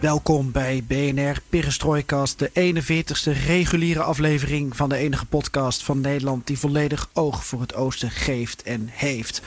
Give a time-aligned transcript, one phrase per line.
[0.00, 6.58] Welkom bij BNR Perestroikast, de 41ste reguliere aflevering van de enige podcast van Nederland die
[6.58, 9.42] volledig oog voor het oosten geeft en heeft.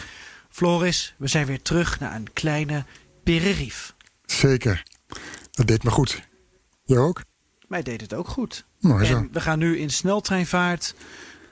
[0.50, 2.86] Floris, we zijn weer terug naar een kleine
[3.24, 3.94] pererief.
[4.26, 4.84] Zeker,
[5.52, 6.28] dat deed me goed.
[6.84, 7.24] Jij ook?
[7.68, 8.66] Mij deed het ook goed.
[8.80, 9.16] Mooi zo.
[9.16, 10.96] En we gaan nu in sneltreinvaart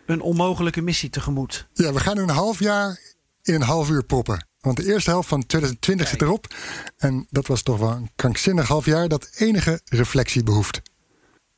[0.05, 1.67] een onmogelijke missie tegemoet.
[1.73, 2.99] Ja, we gaan nu een half jaar
[3.41, 4.47] in een half uur proppen.
[4.61, 6.53] Want de eerste helft van 2020 zit erop.
[6.97, 10.81] En dat was toch wel een krankzinnig half jaar dat enige reflectie behoeft.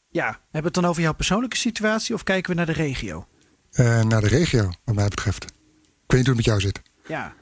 [0.10, 3.28] Ja, hebben we het dan over jouw persoonlijke situatie of kijken we naar de regio?
[3.72, 5.44] Eh, naar de regio, wat mij betreft.
[5.44, 5.52] Ik
[6.08, 6.82] weet niet hoe het met jou zit.
[7.08, 7.34] Ja.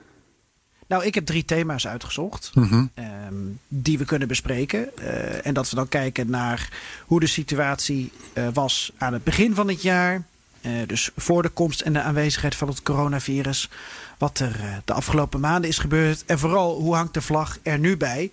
[0.88, 2.86] Nou, ik heb drie thema's uitgezocht Mhm.
[2.94, 3.36] ehm,
[3.68, 4.98] die we kunnen bespreken.
[4.98, 6.70] Eh, en dat we dan kijken naar
[7.06, 10.23] hoe de situatie eh, was aan het begin van het jaar.
[10.62, 13.70] Eh, dus voor de komst en de aanwezigheid van het coronavirus.
[14.17, 16.23] Wat er eh, de afgelopen maanden is gebeurd.
[16.26, 18.31] En vooral hoe hangt de vlag er nu bij?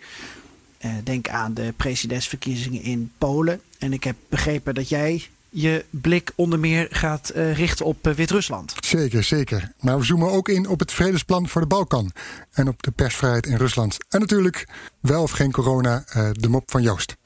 [0.79, 3.61] Eh, denk aan de presidentsverkiezingen in Polen.
[3.79, 8.75] En ik heb begrepen dat jij je blik onder meer gaat richten op Wit-Rusland.
[8.81, 9.73] Zeker, zeker.
[9.81, 12.13] Maar we zoomen ook in op het vredesplan voor de Balkan.
[12.53, 13.97] En op de persvrijheid in Rusland.
[14.09, 14.69] En natuurlijk,
[15.01, 17.17] wel of geen corona, de mop van Joost.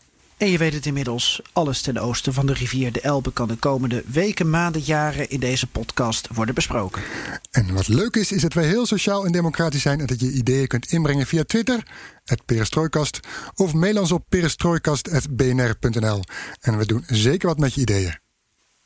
[0.42, 3.56] En je weet het inmiddels, alles ten oosten van de rivier de Elbe kan de
[3.56, 7.02] komende weken, maanden, jaren in deze podcast worden besproken.
[7.50, 10.00] En wat leuk is, is dat wij heel sociaal en democratisch zijn...
[10.00, 11.82] en dat je ideeën kunt inbrengen via Twitter,
[12.24, 13.20] het Perestrooikast...
[13.54, 16.22] of mail ons op perestrooikast.bnr.nl.
[16.60, 18.18] En we doen zeker wat met je ideeën.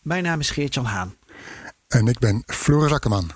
[0.02, 1.16] Mijn naam is Geert-Jan Haan
[1.88, 3.30] En ik ben Floris Akkerman.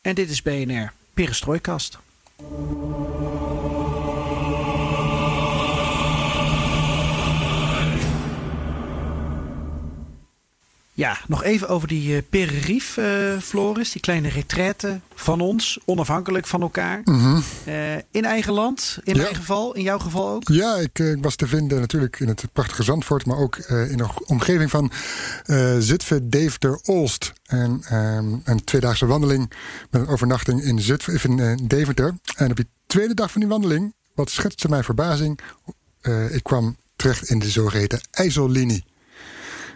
[0.00, 1.98] en dit is BNR Perestrooikast.
[11.02, 13.92] Ja, nog even over die uh, pererief, eh, Floris.
[13.92, 17.02] Die kleine retraite van ons, onafhankelijk van elkaar.
[17.64, 19.22] Eh, in eigen land, in Ja.
[19.22, 20.48] mijn geval, in jouw geval ook.
[20.48, 23.26] Ja, ik, eh, ik was te vinden natuurlijk in het prachtige Zandvoort...
[23.26, 24.90] maar ook eh, in de omgeving van
[25.44, 27.32] eh Zutphen, Deventer, Olst.
[27.46, 29.52] En ehm, een tweedaagse wandeling
[29.90, 32.14] met een overnachting in, Zutphen, of in eh, Deventer.
[32.36, 35.38] En op die tweede dag van die wandeling, wat schetste mijn verbazing...
[36.00, 38.84] eh, ik kwam terecht in de zogeheten IJssellinie.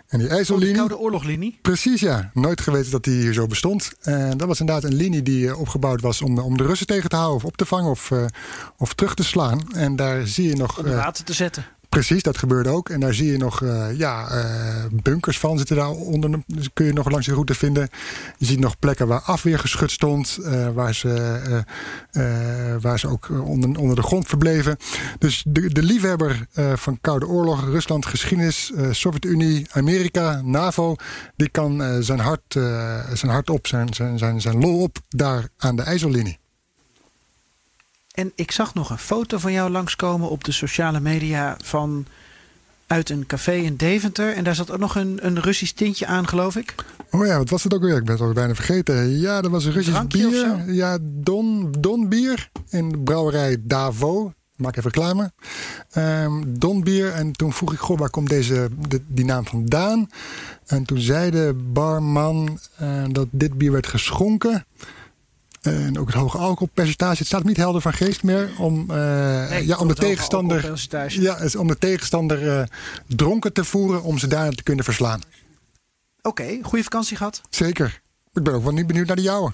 [0.08, 0.74] En die de IJssellinie...
[0.74, 1.58] Koude Oorloglinie.
[1.62, 2.30] Precies, ja.
[2.34, 3.92] Nooit geweten dat die hier zo bestond.
[4.00, 7.10] En dat was inderdaad een linie die eh, opgebouwd was om, om de Russen tegen
[7.10, 8.24] te houden, of op te vangen of, eh,
[8.76, 9.72] of terug te slaan.
[9.72, 10.78] En daar zie je nog.
[10.78, 11.66] Onder eh, water te zetten.
[11.96, 12.88] Precies, dat gebeurde ook.
[12.88, 16.30] En daar zie je nog eh, ja, eh, bunkers van zitten daar onder.
[16.30, 17.88] de- Dus kun je nog langs de route vinden.
[18.38, 21.62] Je ziet nog plekken waar afweergeschut stond, eh, waar, ze,
[22.80, 24.76] waar ze ook onder, onder de grond verbleven.
[25.18, 30.94] Dus de, de liefhebber van Koude Oorlog, Rusland, geschiedenis, Sovjet-Unie, Amerika, NAVO,
[31.36, 32.42] die kan zijn, hart,
[33.12, 36.38] zijn hart op, zijn, zijn, zijn, zijn lol op daar aan de IJssellinie.
[38.16, 42.06] En ik zag nog een foto van jou langskomen op de sociale media van
[42.86, 44.32] uit een café in Deventer.
[44.34, 46.74] En daar zat ook nog een, een Russisch tintje aan, geloof ik.
[47.10, 47.96] Oh ja, wat was het ook weer?
[47.96, 49.18] Ik ben het al bijna vergeten.
[49.18, 50.72] Ja, dat was een Russisch Drankje bier.
[50.74, 54.32] Ja, Don, Don bier in de brouwerij Davo.
[54.56, 55.32] Maak even reclame.
[55.90, 57.12] Ehm Don bier.
[57.12, 60.08] En toen vroeg ik, goh, waar komt deze, de- die naam vandaan?
[60.66, 64.66] En toen zei de barman eh, dat dit bier werd geschonken.
[65.66, 67.18] En ook het hoge alcoholpercentage.
[67.18, 68.50] Het staat niet helder van geest meer.
[68.58, 72.66] Om, eh, Nee, ja, om de tegenstander, ja, om de tegenstander eh,
[73.06, 74.02] dronken te voeren.
[74.02, 75.20] Om ze daar te kunnen verslaan.
[76.22, 77.40] Oké, goede vakantie gehad.
[77.50, 78.00] Zeker.
[78.32, 79.52] Ik ben ook wel niet benieuwd naar de jouwe.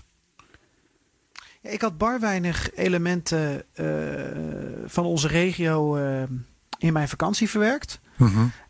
[1.60, 3.86] Ja, ik had bar weinig elementen eh,
[4.86, 5.96] van onze regio
[6.78, 8.00] in mijn vakantie verwerkt.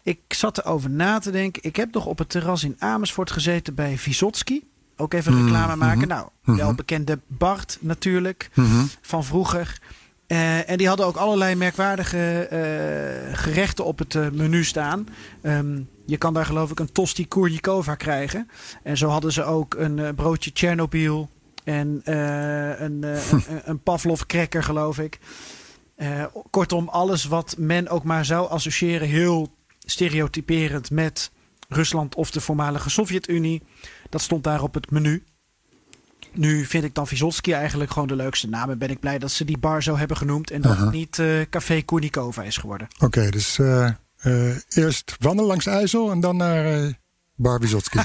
[0.03, 1.63] Ik zat erover na te denken.
[1.65, 4.61] Ik heb nog op het terras in Amersfoort gezeten bij Vysotsky.
[4.97, 5.99] Ook even Mhm, reclame maken.
[5.99, 6.57] mhm, Nou, mhm.
[6.57, 8.51] wel bekende Bart natuurlijk.
[8.55, 8.85] Mhm.
[9.01, 9.79] van vroeger.
[10.27, 15.09] Eh, en die hadden ook allerlei merkwaardige eh, gerechten op het eh, menu staan.
[15.43, 18.49] Ehm, je kan daar geloof ik een tosti Kournikova krijgen.
[18.83, 21.31] En zo hadden ze ook een broodje Chernobyl.
[21.65, 23.05] En eh, een,
[23.65, 25.19] een, Pavlov cracker geloof ik.
[26.51, 29.09] Kortom, alles wat men ook maar zou associëren...
[29.09, 31.31] heel stereotyperend met
[31.69, 33.63] Rusland of de voormalige Sovjet-Unie.
[34.13, 35.25] Dat stond daar op het menu.
[36.33, 38.71] Nu vind ik dan Vizotski eigenlijk gewoon de leukste naam.
[38.71, 40.51] En ben ik blij dat ze die bar zo hebben genoemd.
[40.51, 40.83] En dat Aha.
[40.85, 42.89] het niet eh, Café Koenikova is geworden.
[42.99, 46.93] Oké, dus eh, eh, eerst wandelen langs IJssel en dan naar
[47.35, 47.99] Bar Wisotski.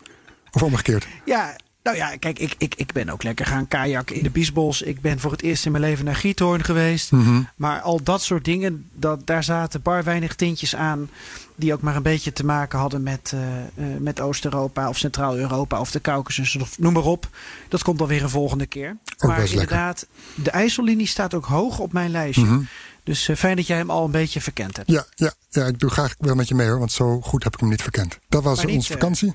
[0.54, 1.06] of omgekeerd.
[1.24, 4.82] Ja, nou ja, kijk, ik, ik, ik ben ook lekker gaan kajakken in de Biesbos.
[4.82, 7.12] Ik ben voor het eerst in mijn leven naar Giethoorn geweest.
[7.12, 7.42] Mhm.
[7.56, 11.10] Maar al dat soort dingen, dat, daar zaten bar weinig tintjes aan.
[11.54, 15.80] Die ook maar een beetje te maken hadden met, eh, eh, met Oost-Europa of Centraal-Europa
[15.80, 17.28] of de Caucasus of noem maar op.
[17.68, 18.96] Dat komt alweer een volgende keer.
[19.18, 19.60] maar best lekker.
[19.60, 22.44] inderdaad, de IJssellinie staat ook hoog op mijn lijstje.
[22.44, 22.60] Mhm.
[23.02, 24.90] Dus eh, fijn dat jij hem al een beetje verkend hebt.
[24.90, 27.54] Ja, ja, ja, ik doe graag wel met je mee hoor, want zo goed heb
[27.54, 28.18] ik hem niet verkend.
[28.28, 29.34] Dat was Maar niet, onze vakantie.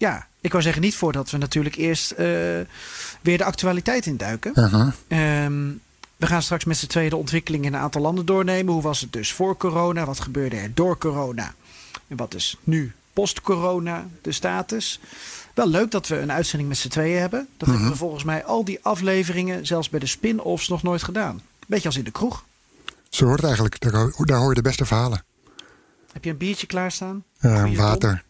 [0.00, 2.26] Ja, ik wou zeggen niet voordat we natuurlijk eerst eh,
[3.20, 4.56] weer de actualiteit induiken.
[4.56, 4.92] Aha.
[5.08, 5.68] Ehm,
[6.16, 8.72] we gaan straks met z'n tweeën de ontwikkeling in een aantal landen doornemen.
[8.72, 10.04] Hoe was het dus voor corona?
[10.04, 11.54] Wat gebeurde er door corona?
[12.08, 15.00] En wat is nu post-corona de status?
[15.54, 17.48] Wel leuk dat we een uitzending met z'n tweeën hebben.
[17.56, 21.40] Dat hebben we volgens mij al die afleveringen, zelfs bij de spin-offs, nog nooit gedaan.
[21.66, 22.44] Beetje als in de kroeg.
[23.08, 23.80] Zo hoort het eigenlijk.
[23.80, 25.24] Daar, daar hoor je de beste verhalen.
[26.12, 27.24] Heb je een biertje klaarstaan?
[27.40, 28.22] Goeie water.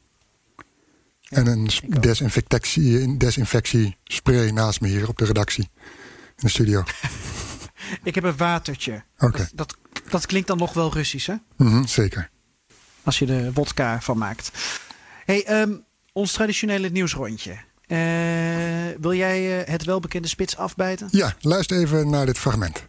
[1.30, 5.70] En een desinfectie, desinfectiespray naast me hier op de redactie.
[6.26, 6.82] In de studio.
[8.02, 9.02] Ik heb een watertje.
[9.18, 9.48] Oké.
[9.54, 11.34] Dat, dat, dat klinkt dan nog wel Russisch, hè?
[11.56, 12.30] Mhm, zeker.
[13.02, 14.50] Als je er wodka van maakt.
[15.24, 15.72] hey, ehm,
[16.12, 17.56] ons traditionele nieuwsrondje.
[17.86, 17.98] Eh,
[19.00, 21.08] wil jij eh, het welbekende spits afbijten?
[21.10, 22.86] Ja, luister even naar dit fragment.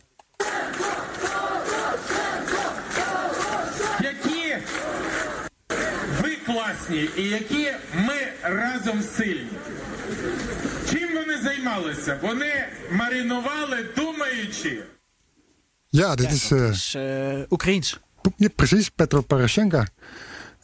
[6.53, 9.49] Класні і які ми разом сильні.
[10.89, 12.19] Чим вони займалися?
[12.21, 14.83] Вони маринували, думаючи.
[15.93, 17.89] Ja, dit is, eh, is eh, Oekraïens.
[18.39, 19.85] ja, precies Petro Poroshenko.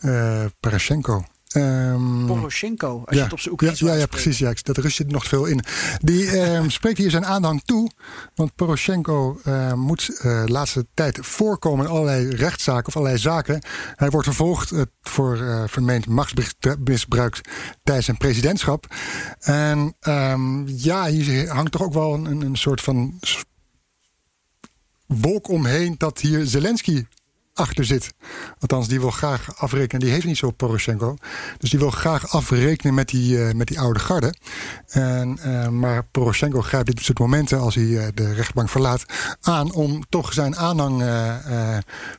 [0.04, 1.25] Eh Poroshenko.
[1.48, 4.24] Ehm, Poroshenko, als je het op zijn ja, Oekraïens ja, ja, uitspreekt.
[4.24, 4.40] precies.
[4.40, 5.64] Ja, dat Rus zit nog veel in.
[6.00, 7.92] Die ehm, spreekt hier zijn aanhang toe.
[8.36, 13.62] Want Poroshenko eh, moet eh, de laatste tijd voorkomen in allerlei rechtszaken of allerlei zaken.
[13.96, 17.42] Hij wordt vervolgd eh, voor eh, vermeend machtsmisbruik
[17.84, 18.96] tijdens zijn presidentschap.
[19.40, 23.20] En ehm, ja, hier hangt toch ook wel een, een soort van
[25.08, 27.06] wolk omheen dat hier Zelensky
[27.57, 28.13] achter zit.
[28.59, 30.01] Althans, die wil graag afrekenen.
[30.01, 31.15] Die heeft niet zo Poroshenko.
[31.57, 34.33] Dus die wil graag afrekenen met die, eh, met die oude garde.
[34.88, 39.06] En, eh, maar Poroshenko grijpt dit soort momenten, als hij eh, de rechtbank verlaat,
[39.42, 41.06] aan om toch zijn aanhang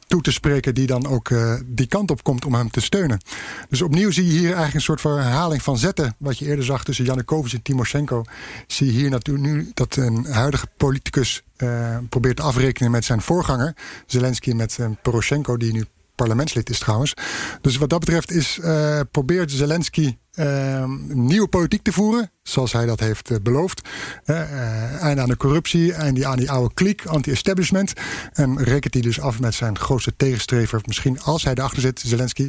[0.07, 1.31] toe te spreken, die dan ook
[1.67, 3.21] die kant op komt om hem te steunen.
[3.69, 6.15] Dus opnieuw zie je hier eigenlijk een soort van herhaling van zetten.
[6.19, 8.25] Wat je eerder zag tussen Janukovic en Timoshenko.
[8.67, 13.21] Zie je hier natuurlijk nu dat een huidige politicus eh, probeert te afrekenen met zijn
[13.21, 13.77] voorganger.
[14.07, 15.85] Zelensky met eh, Poroshenko, die nu
[16.19, 17.15] parlementslid is trouwens.
[17.61, 22.31] Dus wat dat betreft is, eh, probeert Zelensky eh, nieuwe politiek te voeren.
[22.43, 23.89] Zoals hij dat heeft beloofd.
[24.25, 27.93] Eh, einde aan de corruptie, einde aan die oude kliek, anti-establishment.
[28.33, 30.81] En rekent hij dus af met zijn grootste tegenstrever.
[30.85, 32.49] Misschien als hij erachter zit, Zelensky.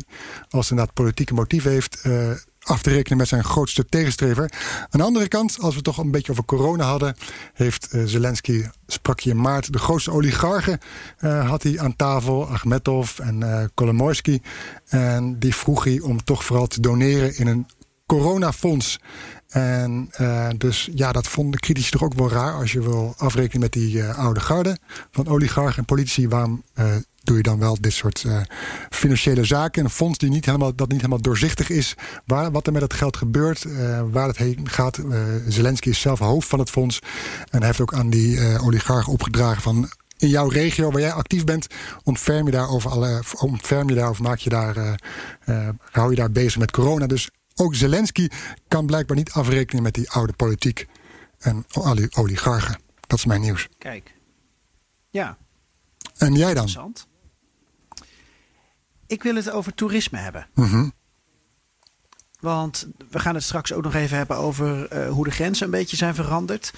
[0.49, 2.01] Als hij inderdaad politieke motieven heeft.
[2.59, 4.51] Af te rekenen met zijn grootste tegenstrever.
[4.89, 7.15] Aan de andere kant, als we het toch een beetje over corona hadden,
[7.53, 10.79] heeft eh, Zelensky, sprak hij in maart, de grootste oligarchen
[11.17, 14.39] eh, had hij aan tafel, Achmetov en Kolomoisky.
[14.87, 17.67] En die vroeg hij om toch vooral te doneren in een
[18.05, 18.99] coronafonds.
[19.47, 20.09] En
[20.57, 23.73] dus ja, dat vonden de critici toch ook wel raar als je wil afrekenen met
[23.73, 24.77] die oude garde
[25.11, 26.27] van oligarchen en politici.
[26.27, 26.63] Waarom
[27.29, 28.41] doe je dan wel dit soort eh,
[28.89, 29.83] financiële zaken?
[29.83, 31.95] Een fonds die niet helemaal, dat niet helemaal doorzichtig is.
[32.25, 34.97] Waar, wat er met het geld gebeurt, eh, waar het heen gaat.
[34.97, 36.99] Eh, Zelensky is zelf hoofd van het fonds.
[37.49, 41.43] En hij heeft ook aan die oligarchen opgedragen van in jouw regio waar jij actief
[41.43, 41.67] bent,
[42.03, 44.99] ontferm je daarover, alle, ontferm je daarover, maak je daar,
[45.91, 47.07] hou je daar bezig met corona.
[47.07, 48.27] Dus ook Zelensky
[48.67, 50.87] kan blijkbaar niet afrekenen met die oude politiek
[51.39, 52.79] en al die oligarchen.
[53.07, 53.67] Dat is mijn nieuws.
[53.77, 54.15] Kijk.
[55.09, 55.37] Ja,
[56.17, 56.65] En jij dan?
[56.65, 57.07] interessant.
[59.09, 60.47] Ik wil het over toerisme hebben.
[60.53, 60.89] Mhm.
[62.39, 65.71] Want we gaan het straks ook nog even hebben over eh, hoe de grenzen een
[65.71, 66.73] beetje zijn veranderd.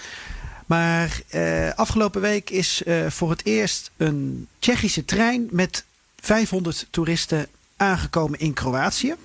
[0.66, 5.86] Maar eh, afgelopen week is eh, voor het eerst een Tsjechische trein met
[6.20, 7.48] 500 toeristen
[7.78, 9.16] aangekomen in Kroatië.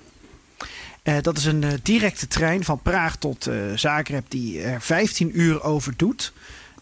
[1.21, 6.33] Dat is een directe trein van Praag tot Zagreb die er 15 uur over doet.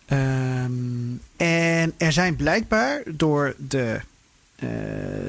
[0.05, 0.71] Ehm,
[1.37, 4.01] en er zijn blijkbaar door de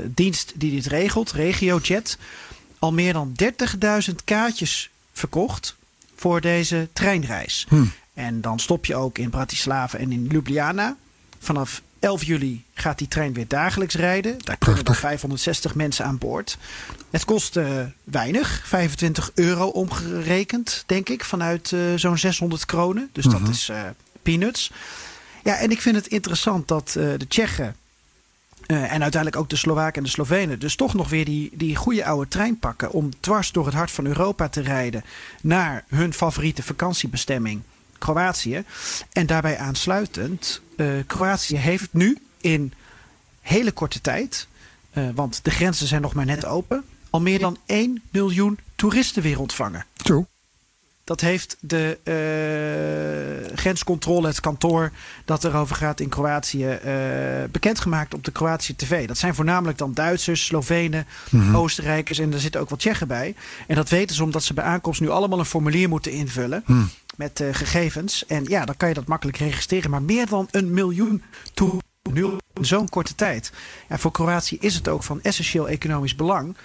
[0.07, 2.19] dienst die dit regelt, RegioJet,
[2.79, 3.35] al meer dan
[4.09, 5.77] 30.000 kaartjes verkocht
[6.17, 7.67] voor deze treinreis.
[7.69, 7.85] Hm.
[8.15, 10.97] En dan stop je ook in Bratislava en in Ljubljana.
[11.39, 14.39] Vanaf 11 juli gaat die trein weer dagelijks rijden.
[14.45, 16.59] Daar kunnen dan 560 mensen aan boord.
[17.11, 23.09] Het kost uh, weinig, 25 euro omgerekend, denk ik, vanuit uh, zo'n 600 kronen.
[23.13, 23.81] Dus dat is uh,
[24.23, 24.73] peanuts.
[25.45, 27.77] Ja, en ik vind het interessant dat de Tsjechen
[28.67, 32.05] en uiteindelijk ook de Slowaken en de Slovenen dus toch nog weer die, die goede
[32.05, 35.05] oude trein pakken om dwars door het hart van Europa te rijden
[35.41, 37.63] naar hun favoriete vakantiebestemming.
[37.99, 38.65] Kroatië.
[39.13, 42.73] En daarbij aansluitend, uh, Kroatië heeft nu in
[43.41, 44.49] hele korte tijd,
[44.93, 49.23] uh, want de grenzen zijn nog maar net open, al meer dan 1 miljoen toeristen
[49.23, 49.87] weer ontvangen.
[50.05, 50.27] Zo.
[51.07, 54.93] Dat heeft de uh, grenscontrole, het kantoor
[55.25, 56.93] dat erover gaat in Kroatië, uh,
[57.51, 59.07] bekendgemaakt op de Kroatische TV.
[59.07, 61.57] Dat zijn voornamelijk dan Duitsers, Slovenen, mm -hmm.
[61.57, 63.35] Oostenrijkers en er zitten ook wat Tsjechen bij.
[63.67, 66.63] En dat weten ze omdat ze bij aankomst nu allemaal een formulier moeten invullen.
[66.67, 66.91] Mm.
[67.17, 68.27] Met uh, gegevens.
[68.27, 69.91] En ja, dan kan je dat makkelijk registreren.
[69.91, 71.23] Maar meer dan een miljoen
[71.55, 71.79] toe
[72.13, 73.53] nu in zo'n korte tijd.
[73.89, 76.57] Ja, voor Kroatië is het ook van essentieel economisch belang.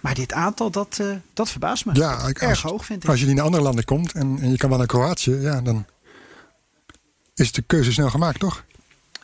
[0.00, 1.94] Maar dit aantal, dat, uh, dat verbaast me.
[1.94, 3.08] Ja, als, erg hoog vind ik.
[3.08, 5.86] Als je in andere landen komt en, en je kan wel naar Kroatië, ja, dan
[7.34, 8.64] is de keuze snel gemaakt, toch?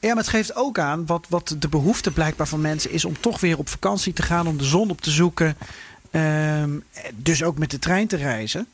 [0.01, 3.21] Ja, maar het geeft ook aan wat, wat de behoefte blijkbaar van mensen is om
[3.21, 5.57] toch weer op vakantie te gaan, om de zon op te zoeken.
[6.11, 8.67] Um, dus ook met de trein te reizen.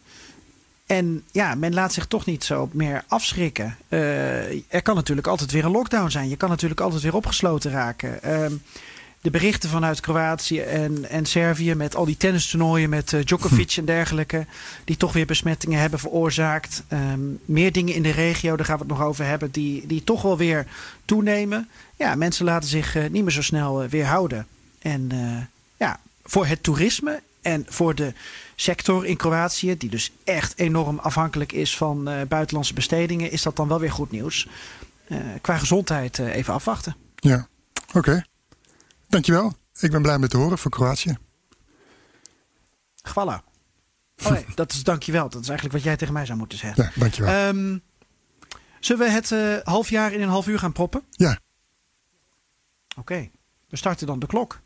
[0.86, 3.76] En ja, men laat zich toch niet zo meer afschrikken.
[3.88, 6.28] Uh, er kan natuurlijk altijd weer een lockdown zijn.
[6.28, 8.18] Je kan natuurlijk altijd weer opgesloten raken.
[8.24, 8.46] Uh,
[9.20, 13.84] de berichten vanuit Kroatië en, en Servië met al die tennistoernooien met uh, Djokovic en
[13.84, 14.46] dergelijke,
[14.84, 16.82] die toch weer besmettingen hebben veroorzaakt.
[16.92, 20.04] Um, meer dingen in de regio, daar gaan we het nog over hebben, die, die
[20.04, 20.66] toch wel weer
[21.04, 21.68] toenemen.
[21.96, 24.46] Ja, mensen laten zich uh, niet meer zo snel uh, weerhouden.
[24.78, 25.10] En
[25.76, 28.12] ja, voor het toerisme en voor de
[28.54, 33.68] sector in Kroatië, die dus echt enorm afhankelijk is van buitenlandse bestedingen, is dat dan
[33.68, 34.48] wel weer goed nieuws.
[35.40, 36.96] qua gezondheid even afwachten.
[37.14, 37.48] Ja,
[37.88, 37.98] oké.
[37.98, 38.24] Okay.
[39.10, 39.52] Dankjewel.
[39.80, 41.16] Ik ben blij met te horen voor Kroatië.
[43.08, 43.48] Voilà.
[44.24, 45.28] Oh nee, dat is dankjewel.
[45.28, 46.84] Dat is eigenlijk wat jij tegen mij zou moeten zeggen.
[46.84, 47.48] Ja, dankjewel.
[47.48, 47.82] Um,
[48.80, 51.02] zullen we het uh, half jaar in een half uur gaan proppen?
[51.10, 51.30] Ja.
[51.30, 53.30] Oké, okay.
[53.68, 54.60] we starten dan de klok.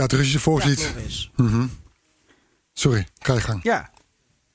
[0.00, 0.50] Ja, het Russische.
[0.50, 1.70] Ja, mm -hmm.
[2.72, 3.62] Sorry, ga je gang.
[3.62, 3.90] Ja.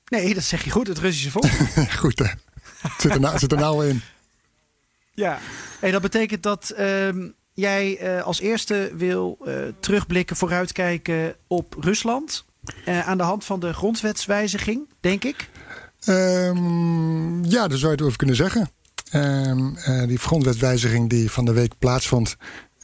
[0.08, 1.92] Nee, dat zeg je goed, het Russische volkslied.
[2.02, 2.24] goed, hè.
[2.78, 4.02] Het zit er, nou, zit er nou in.
[5.14, 5.38] Ja,
[5.80, 12.44] en dat betekent dat um, jij uh, als eerste wil uh, terugblikken, vooruitkijken op Rusland.
[12.88, 15.50] Uh, aan de hand van de grondwetswijziging, denk ik.
[16.06, 18.70] Um, ja, daar zou je het over kunnen zeggen.
[19.14, 19.76] Um,
[20.06, 22.36] die grondwetswijziging die van de week plaatsvond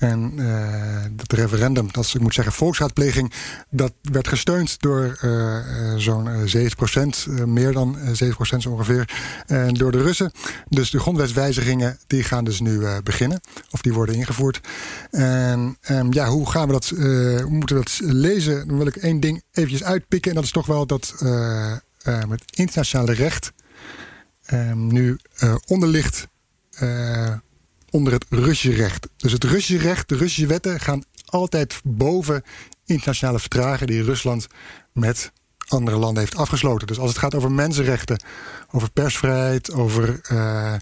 [0.03, 3.33] en uh, dat referendum, dat is, ik moet zeggen, volksraadpleging,
[3.71, 6.29] dat werd gesteund door uh, zo'n
[7.39, 9.09] 7%, meer dan 7% zo ongeveer,
[9.47, 10.33] en door de Russen.
[10.69, 13.41] Dus de grondwetswijzigingen, die gaan dus nu beginnen,
[13.71, 14.61] of die worden ingevoerd.
[15.11, 18.69] En um, ja, hoe gaan we dat, hoe moeten dat lezen?
[18.69, 21.15] Dan wil ik één ding eventjes uitpikken, en dat is toch wel dat
[22.03, 23.53] het internationale recht
[24.53, 25.19] um, nu
[25.67, 26.29] onder ligt
[27.93, 29.09] onder het Russische recht.
[29.17, 32.43] Dus het Russische recht, de Russische wetten gaan altijd boven
[32.85, 34.47] internationale verdragen die Rusland
[34.93, 35.33] met
[35.73, 36.87] andere landen heeft afgesloten.
[36.87, 38.23] Dus als het gaat over mensenrechten,
[38.71, 40.75] over persvrijheid, over uh,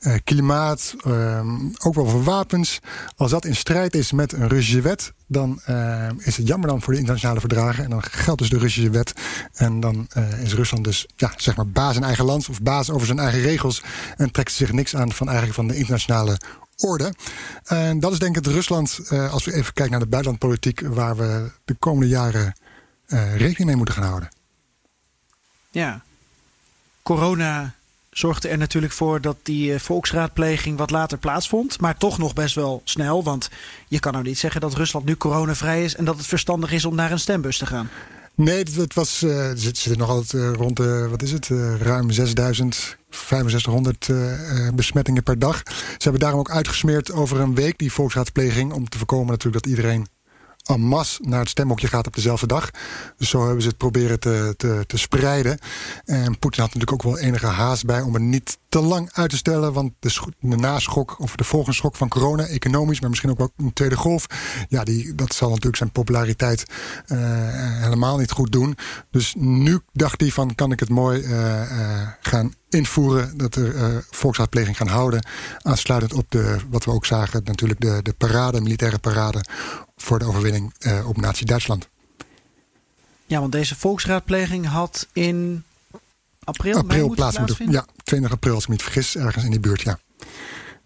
[0.00, 1.40] uh, klimaat, uh,
[1.84, 2.78] ook wel over wapens.
[3.16, 6.82] Als dat in strijd is met een Russische wet, dan uh, is het jammer dan
[6.82, 7.84] voor de internationale verdragen.
[7.84, 9.12] En dan geldt dus de Russische wet.
[9.52, 10.08] En dan
[10.42, 13.40] is Rusland dus ja, zeg maar baas in eigen land of baas over zijn eigen
[13.40, 13.82] regels.
[14.16, 16.40] En trekt zich niks aan van, eigenlijk van de internationale
[16.76, 17.14] orde.
[17.64, 21.16] En dat is denk ik het Rusland, als we even kijken naar de buitenlandpolitiek, waar
[21.16, 22.54] we de komende jaren
[23.12, 24.28] rekening mee moeten gaan houden.
[25.70, 26.02] Ja,
[27.02, 27.74] corona
[28.12, 31.80] zorgde er natuurlijk voor dat die uh, volksraadpleging wat later plaatsvond.
[31.80, 33.24] Maar toch nog best wel snel.
[33.24, 33.50] Want
[33.88, 36.84] je kan nou niet zeggen dat Rusland nu coronavrij is en dat het verstandig is
[36.84, 37.88] om naar een stembus te gaan.
[38.34, 39.22] Nee, het, was.
[39.22, 41.06] Uh, zit nog altijd uh, rond de.
[41.10, 41.48] Wat is het?
[41.48, 44.08] Uh, ruim 6000, 6500
[44.74, 45.62] besmettingen per dag.
[45.66, 48.72] Ze hebben daarom ook uitgesmeerd over een week die volksraadpleging.
[48.72, 50.06] Om te voorkomen natuurlijk dat iedereen
[50.62, 52.70] en masse naar het stemhokje gaat op dezelfde dag.
[53.16, 55.58] Dus zo hebben ze het proberen te, te, te spreiden.
[56.04, 59.30] En Poetin had natuurlijk ook wel enige haast bij om het niet te lang uit
[59.30, 59.72] te stellen.
[59.72, 63.72] Want de, naschok of de volgende schok van corona, economisch, maar misschien ook wel een
[63.72, 64.26] tweede golf.
[64.68, 66.64] Ja, die, dat zal natuurlijk zijn populariteit
[67.06, 67.18] uh,
[67.82, 68.76] helemaal niet goed doen.
[69.10, 71.22] Dus nu dacht hij van kan ik het mooi
[72.20, 73.36] gaan invoeren.
[73.36, 75.26] Dat er uh, volksraadpleging gaan houden.
[75.58, 79.44] Aansluitend op de, wat we ook zagen, natuurlijk de, de parade, militaire parade.
[80.02, 80.72] Voor de overwinning
[81.06, 81.88] op Nazi-Duitsland.
[83.26, 85.64] Ja, want deze volksraadpleging had in
[86.44, 89.60] april, april plaats moeten Ja, 20 april als ik me niet vergis, ergens in die
[89.60, 89.98] buurt, ja.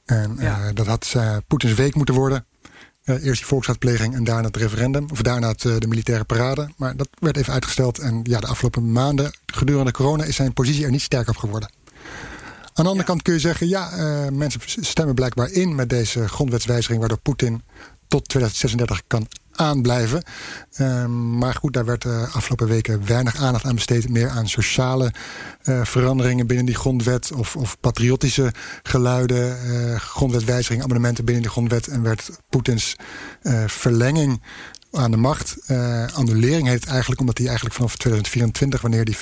[0.05, 0.73] En ja.
[0.73, 1.15] dat had
[1.47, 2.47] Poetins week moeten worden.
[3.07, 5.07] Uh, eerst die volksraadpleging en daarna het referendum.
[5.11, 6.69] Of daarna het, uh, de militaire parade.
[6.77, 7.99] Maar dat werd even uitgesteld.
[7.99, 11.71] En ja, de afgelopen maanden gedurende corona is zijn positie er niet sterker op geworden.
[12.75, 16.29] Aan de andere kant kun je zeggen, ja, uh, mensen stemmen blijkbaar in met deze
[16.29, 17.63] grondwetswijziging, waardoor Poetin
[18.09, 20.23] tot 2036 kan aanblijven.
[20.79, 24.09] Um, maar goed, daar werd de uh, afgelopen weken weinig aandacht aan besteed.
[24.09, 25.13] Meer aan sociale
[25.65, 27.33] uh, veranderingen binnen die grondwet.
[27.33, 29.57] Of, of patriotische geluiden.
[29.67, 31.87] Uh, grondwetwijzigingen, amendementen binnen die grondwet.
[31.87, 32.97] En werd Poetins
[33.67, 34.43] verlenging
[34.93, 35.57] aan de macht.
[36.15, 39.17] annulering heet het eigenlijk omdat hij eigenlijk vanaf 2024, wanneer, die,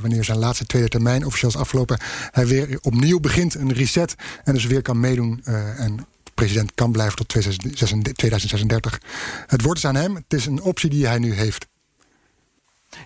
[0.00, 1.98] wanneer zijn laatste tweede termijn officieel is afgelopen,
[2.30, 4.14] hij weer opnieuw begint, een reset.
[4.44, 5.44] En dus weer kan meedoen
[5.76, 6.06] en
[6.36, 9.00] president kan blijven tot 2036.
[9.46, 10.14] Het wordt dus aan hem.
[10.14, 11.66] Het is een optie die hij nu heeft.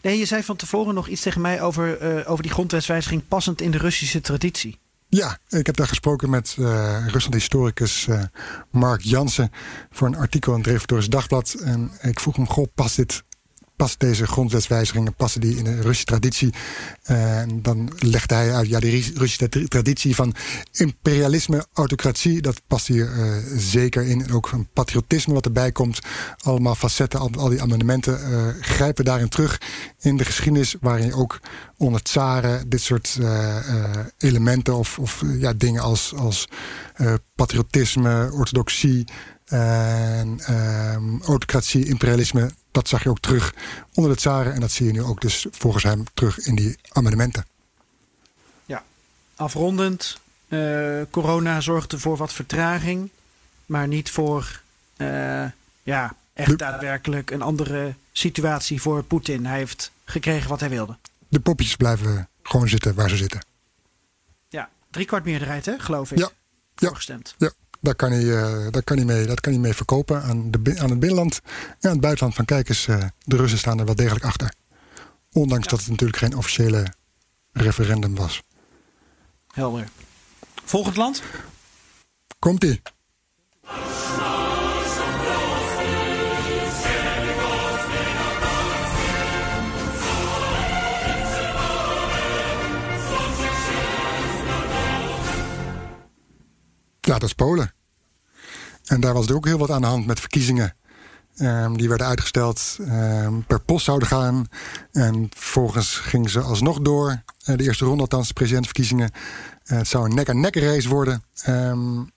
[0.03, 3.61] Nee, je zei van tevoren nog iets tegen mij over, uh, over die grondwetswijziging passend
[3.61, 4.79] in de Russische traditie.
[5.09, 8.23] Ja, ik heb daar gesproken met uh, Rusland-historicus uh,
[8.71, 9.53] Mark Jansen
[9.91, 11.53] voor een artikel in het Dagblad.
[11.53, 13.23] En ik vroeg hem, goh, past dit
[13.81, 16.55] past deze grondwetswijzigingen passen die in de Russische traditie.
[17.03, 20.35] En dan legde hij uit, ja, die Russische traditie van
[20.73, 24.25] imperialisme, autocratie, dat past hier uh, zeker in.
[24.25, 25.99] En ook een patriotisme wat erbij komt.
[26.43, 29.61] Allemaal facetten, al, die amendementen uh, grijpen daarin terug
[30.01, 31.41] in de geschiedenis, waarin ook
[31.77, 33.57] onder tsaren dit soort uh,
[34.19, 36.49] elementen of, of ja, dingen als, als
[37.35, 39.05] patriotisme, orthodoxie,
[39.51, 43.55] en um, autocratie, imperialisme, dat zag je ook terug
[43.95, 44.55] onder de tsaren.
[44.55, 47.47] En dat zie je nu ook dus volgens hem terug in die amendementen.
[48.65, 48.85] Ja,
[49.35, 50.21] afrondend.
[50.49, 53.11] Uh, corona zorgde voor wat vertraging.
[53.67, 54.61] Maar niet voor
[54.97, 55.45] uh,
[55.83, 59.47] ja, echt daadwerkelijk een andere situatie voor Poetin.
[59.47, 60.97] Hij heeft gekregen wat hij wilde.
[61.29, 63.45] De popjes blijven gewoon zitten waar ze zitten.
[64.49, 66.19] Ja, driekwart meerderheid hè, geloof ik.
[66.19, 66.31] Ja.
[66.75, 67.35] Voorgestemd.
[67.39, 67.51] Ja.
[67.81, 70.79] Daar kan hij, uh, daar kan hij mee, dat kan hij mee verkopen aan, de,
[70.79, 72.35] aan het binnenland en aan het buitenland.
[72.35, 74.55] Van kijk eens, uh, de Russen staan er wel degelijk achter.
[75.33, 75.71] Ondanks ja.
[75.71, 76.87] dat het natuurlijk geen officiële
[77.53, 78.43] referendum was.
[79.47, 79.89] Helder.
[80.65, 81.23] Volgend land?
[82.39, 82.83] Komt-ie.
[97.11, 97.73] Ja, dat is Polen.
[98.85, 100.75] En daar was er ook heel wat aan de hand met verkiezingen.
[101.37, 104.49] Um, die werden uitgesteld, um, per post zouden gaan.
[104.93, 107.23] En volgens gingen ze alsnog door.
[107.47, 109.11] Uh, de eerste ronde, althans de presidentsverkiezingen.
[109.65, 111.23] Uh, het zou een nek-aan-nek race worden.
[111.49, 112.11] Um,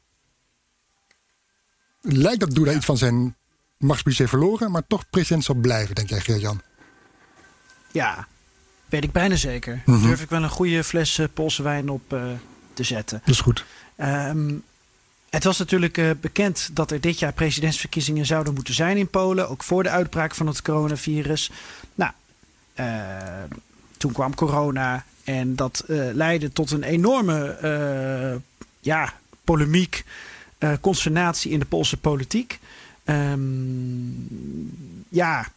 [2.01, 3.35] lijkt dat Duda iets van zijn
[3.77, 6.61] machtsbudget verloren, maar toch president zal blijven, denk jij, Geert-Jan?
[7.91, 8.27] Ja,
[8.89, 9.81] weet ik bijna zeker.
[9.85, 10.07] Mm -hmm.
[10.07, 12.23] Durf ik wel een goede fles uh, Poolse wijn op uh,
[12.73, 13.19] te zetten.
[13.19, 13.65] Dat is goed.
[13.97, 14.63] Um,
[15.33, 19.49] het was natuurlijk uh, bekend dat er dit jaar presidentsverkiezingen zouden moeten zijn in Polen.
[19.49, 21.51] Ook voor de uitbraak van het coronavirus.
[21.95, 22.11] Nou,
[22.79, 22.85] uh,
[23.97, 28.41] toen kwam corona en dat uh, leidde tot een enorme
[28.79, 30.03] ja, polemiek,
[30.81, 32.59] consternatie in de Poolse politiek.
[33.05, 35.47] Um, ja,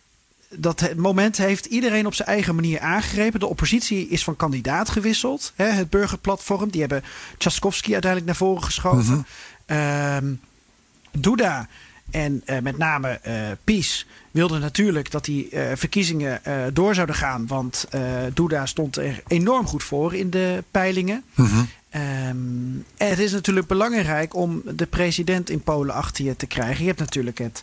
[0.48, 3.40] dat moment heeft iedereen op zijn eigen manier aangegrepen.
[3.40, 5.52] De oppositie is van kandidaat gewisseld.
[5.54, 7.04] Hè, het burgerplatform, die hebben
[7.38, 9.14] Tchaikovsky uiteindelijk naar voren geschoven.
[9.14, 9.26] -hmm.
[9.66, 10.40] Um,
[11.10, 11.68] Duda
[12.10, 13.32] en uh, met name uh,
[13.64, 16.40] PiS wilden natuurlijk dat die uh, verkiezingen
[16.72, 17.46] door zouden gaan.
[17.46, 17.88] Want
[18.34, 21.24] Duda stond er enorm goed voor in de peilingen.
[21.34, 21.68] Mm -hmm.
[22.28, 26.80] um, en het is natuurlijk belangrijk om de president in Polen achter je te krijgen.
[26.80, 27.62] Je hebt natuurlijk het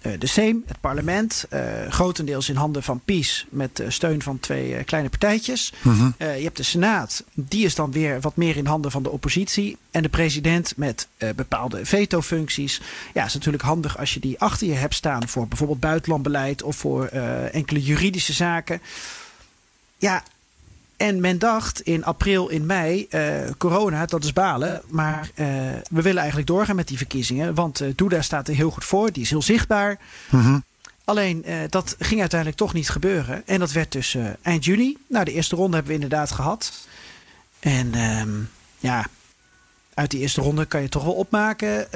[0.00, 4.84] de Seem, het parlement, uh, grotendeels in handen van PiS met uh, steun van twee
[4.84, 5.72] kleine partijtjes.
[5.82, 6.14] Mm -hmm.
[6.18, 9.76] je hebt de Senaat, die is dan weer wat meer in handen van de oppositie.
[9.90, 12.80] En de president met bepaalde veto-functies.
[13.14, 16.76] Ja, is natuurlijk handig als je die achter je hebt staan voor bijvoorbeeld buitenlandbeleid of
[16.76, 17.06] voor
[17.52, 18.80] enkele juridische zaken.
[19.98, 20.22] Ja,
[20.98, 24.82] en men dacht in april, in mei, uh, corona, dat is balen.
[24.86, 25.46] Maar uh,
[25.90, 27.54] we willen eigenlijk doorgaan met die verkiezingen.
[27.54, 29.12] Want uh, Duda staat er heel goed voor.
[29.12, 29.98] Die is heel zichtbaar.
[30.30, 30.64] Mm -hmm.
[31.04, 33.42] Alleen, dat ging uiteindelijk toch niet gebeuren.
[33.46, 34.96] En dat werd dus eind juni.
[35.06, 36.72] Nou, de eerste ronde hebben we inderdaad gehad.
[37.60, 39.06] En um, ja,
[39.94, 41.86] uit die eerste ronde kan je toch wel opmaken...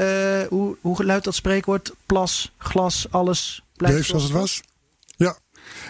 [0.49, 1.93] hoe, hoe luidt dat spreekwoord?
[2.07, 4.62] Plas, glas, alles blijft zoals het was.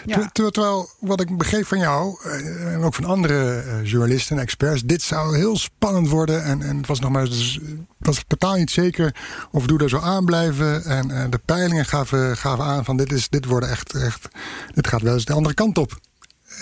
[0.05, 0.15] Ja.
[0.17, 0.21] Ja.
[0.21, 4.35] Ter- ter- Terwijl, wat ik begreep van jou, eh, en ook van andere eh, journalisten
[4.37, 6.43] en experts, dit zou heel spannend worden.
[6.43, 7.59] En, en het was nog maar dus,
[7.97, 9.15] het was totaal niet zeker
[9.51, 10.83] of Doeda zou aanblijven.
[10.85, 14.27] En eh, de peilingen gaven, gaven aan van dit, is, dit, worden echt, echt,
[14.73, 15.99] dit gaat wel eens de andere kant op.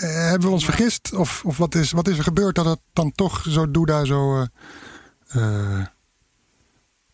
[0.14, 1.12] hebben we ons vergist?
[1.14, 4.40] Of, of wat, is, wat is er gebeurd dat het dan toch zo Doeda zo...
[4.40, 4.46] eh,
[5.28, 5.86] eh,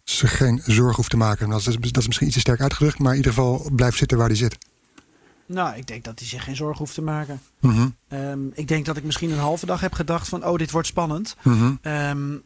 [0.05, 1.49] zich geen zorgen hoeft te maken.
[1.49, 4.19] Dat is, dat is misschien iets te sterk uitgedrukt, maar in ieder geval blijft zitten
[4.19, 4.57] waar hij zit.
[5.49, 7.41] Nou, ik denk dat hij zich geen zorgen hoeft te maken.
[7.61, 10.71] Mhm, Ehm, ik denk dat ik misschien een halve dag heb gedacht van, oh, dit
[10.71, 11.37] wordt spannend.
[11.43, 12.37] mhm, Ehm,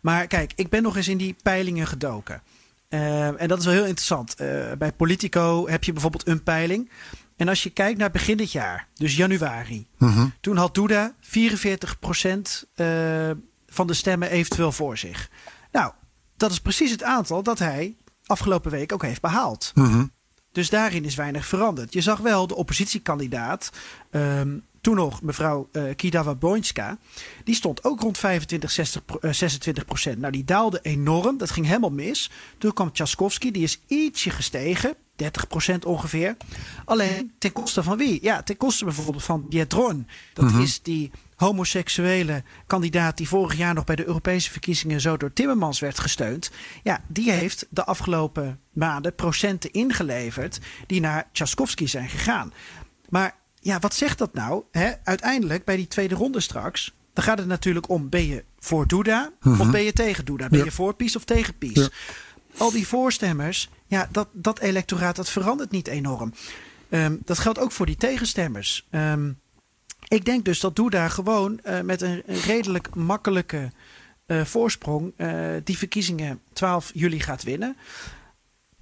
[0.00, 2.42] maar kijk, ik ben nog eens in die peilingen gedoken.
[2.88, 4.34] Ehm, en dat is wel heel interessant.
[4.34, 4.46] Eh,
[4.78, 6.90] bij Politico heb je bijvoorbeeld een peiling.
[7.36, 10.26] En als je kijkt naar begin dit jaar, dus januari, mhm.
[10.40, 13.30] toen had Duda 44% eh,
[13.66, 15.30] van de stemmen eventueel voor zich.
[15.72, 15.92] Nou,
[16.36, 17.96] dat is precies het aantal dat hij
[18.26, 19.72] afgelopen week ook heeft behaald.
[19.74, 20.04] mhm.
[20.52, 21.92] Dus daarin is weinig veranderd.
[21.92, 23.70] Je zag wel de oppositiekandidaat,
[24.10, 26.98] ehm, toen nog mevrouw eh Kidawa Boinska,
[27.44, 30.18] die stond ook rond 25, 60, pro- eh, 26 procent.
[30.18, 32.30] Nou, die daalde enorm, dat ging helemaal mis.
[32.58, 36.36] Toen kwam Tchaskovsky, die is ietsje gestegen, 30 procent ongeveer.
[36.84, 38.18] Alleen ten koste van wie?
[38.22, 40.06] Ja, ten koste bijvoorbeeld van Biedron.
[40.34, 45.32] Dat is die homoseksuele kandidaat die vorig jaar nog bij de Europese verkiezingen zo door
[45.32, 46.50] Timmermans werd gesteund.
[46.82, 52.52] Ja, die heeft de afgelopen maanden procenten ingeleverd die naar Tchaskovsky zijn gegaan.
[53.08, 54.62] Maar ja, wat zegt dat nou?
[54.70, 54.92] Hè?
[55.04, 59.30] Uiteindelijk bij die tweede ronde straks, dan gaat het natuurlijk om: ben je voor Duda
[59.42, 60.48] of ben je tegen Duda?
[60.48, 60.64] Ben Ja.
[60.64, 61.74] je voor Pies of tegen Pies?
[61.74, 61.88] Ja.
[62.56, 66.32] Al die voorstemmers, ja, dat, dat electoraat dat verandert niet enorm.
[66.88, 68.86] Ehm, dat geldt ook voor die tegenstemmers.
[68.90, 69.32] Ehm,
[70.08, 73.70] ik denk dus dat Duda gewoon eh, met een redelijk makkelijke
[74.26, 77.76] eh, voorsprong eh, die verkiezingen 12 juli gaat winnen.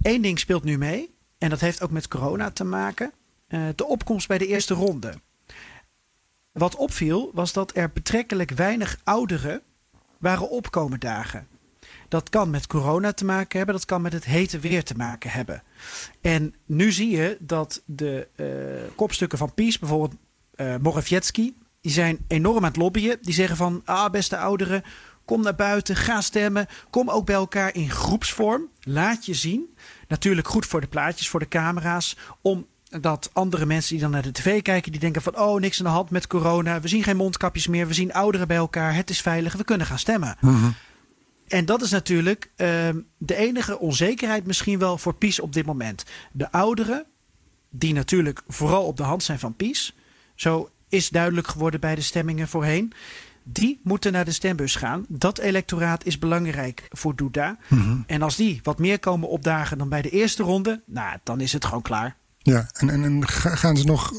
[0.03, 3.13] Eén ding speelt nu mee, en dat heeft ook met corona te maken:
[3.49, 5.13] de opkomst bij de eerste ronde.
[6.53, 9.63] Wat opviel was dat er betrekkelijk weinig ouderen
[10.19, 11.47] waren opkomen dagen.
[12.09, 15.31] Dat kan met corona te maken hebben, dat kan met het hete weer te maken
[15.31, 15.63] hebben.
[16.21, 18.47] En nu zie je dat de eh,
[18.97, 20.15] kopstukken van PiS, bijvoorbeeld
[20.55, 23.19] eh Morawiecki, die zijn enorm aan het lobbyen.
[23.23, 24.83] Die zeggen van, ah beste ouderen,
[25.25, 26.67] kom naar buiten, ga stemmen.
[26.91, 28.69] Kom ook bij elkaar in groepsvorm.
[28.81, 29.77] Laat je zien.
[30.09, 32.17] Natuurlijk goed voor de plaatjes, voor de camera's.
[32.91, 35.85] Omdat andere mensen die dan naar de tv kijken, die denken van, oh niks aan
[35.85, 36.81] de hand met corona.
[36.81, 38.95] We zien geen mondkapjes meer, we zien ouderen bij elkaar.
[38.95, 40.37] Het is veilig, we kunnen gaan stemmen.
[41.49, 46.05] En dat is natuurlijk ehm, de enige onzekerheid misschien wel voor PiS op dit moment.
[46.33, 47.07] De ouderen,
[47.71, 49.97] die natuurlijk vooral op de hand zijn van PiS.
[50.35, 52.93] Zo is duidelijk geworden bij de stemmingen voorheen.
[53.43, 55.05] Die moeten naar de stembus gaan.
[55.09, 57.59] Dat electoraat is belangrijk voor Duda.
[58.07, 61.53] En als die wat meer komen opdagen dan bij de eerste ronde, nou, dan is
[61.53, 62.17] het gewoon klaar.
[62.49, 64.13] Ja, en, en, en ga- gaan ze nog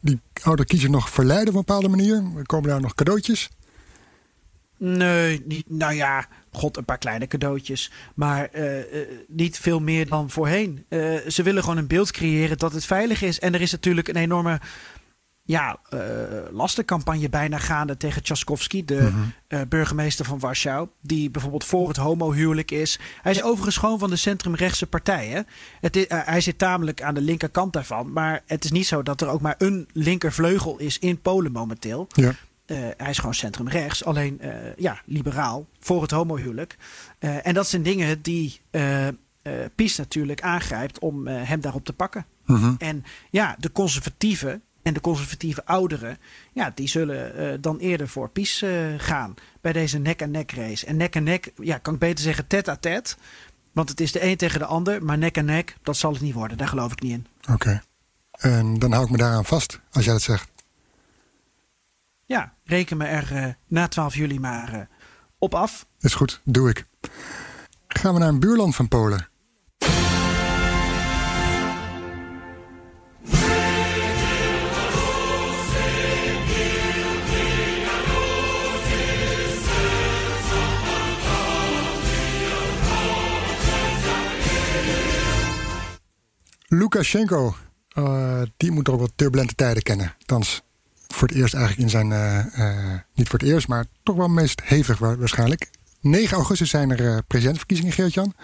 [0.00, 2.22] die oude kiezer nog verleiden op een bepaalde manier?
[2.42, 3.48] Komen daar nog cadeautjes?
[4.78, 7.92] Nee, nou ja, god, een paar kleine cadeautjes.
[8.14, 10.84] Maar eh, eh, niet veel meer dan voorheen.
[10.88, 13.38] Eh, ze willen gewoon een beeld creëren dat het veilig is.
[13.38, 14.60] En er is natuurlijk een enorme
[15.46, 16.00] ja, eh,
[16.50, 19.12] lastencampagne bijna gaande tegen Tchaskovsky, de
[19.46, 20.88] eh, burgemeester van Warschau.
[21.00, 22.98] Die bijvoorbeeld voor het homohuwelijk is.
[23.22, 25.26] Hij is overigens gewoon van de centrumrechtse partij.
[25.26, 25.40] Hè?
[25.80, 28.12] Het is, eh, hij zit tamelijk aan de linkerkant daarvan.
[28.12, 32.06] Maar het is niet zo dat er ook maar een linkervleugel is in Polen momenteel.
[32.12, 32.32] Ja.
[32.96, 34.40] Hij is gewoon centrumrechts, alleen
[34.76, 36.76] ja, liberaal voor het homohuwelijk.
[37.18, 38.60] En dat zijn dingen die
[39.74, 42.26] PiS natuurlijk aangrijpt om hem daarop te pakken.
[42.46, 42.74] Mhm.
[42.78, 46.18] En ja, de conservatieven en de conservatieve ouderen,
[46.52, 50.86] ja, die zullen eh, dan eerder voor PiS eh, gaan bij deze nek-en-nek race.
[50.86, 53.16] En nek-en-nek, ja, kan ik beter zeggen tête-à-tête.
[53.72, 56.20] Want het is de een tegen de ander, maar nek en nek, dat zal het
[56.20, 56.56] niet worden.
[56.56, 57.26] Daar geloof ik niet in.
[57.52, 57.82] Oké.
[58.30, 60.50] En dan hou ik me daaraan vast, als jij dat zegt.
[62.24, 64.88] Ja, reken me er eh, na 12 juli maar
[65.38, 65.86] op af.
[66.00, 66.86] Is goed, doe ik.
[67.88, 69.28] Gaan we naar een buurland van Polen.
[86.66, 87.54] Lukashenko,
[87.88, 90.14] eh, die moet toch wel turbulente tijden kennen.
[90.18, 90.62] Althans,
[91.08, 92.12] voor het eerst eigenlijk in zijn...
[92.12, 92.38] eh,
[92.92, 95.70] eh, niet voor het eerst, maar toch wel meest hevig wa- waarschijnlijk.
[96.00, 98.34] 9 augustus zijn er presidentsverkiezingen, Geert-Jan.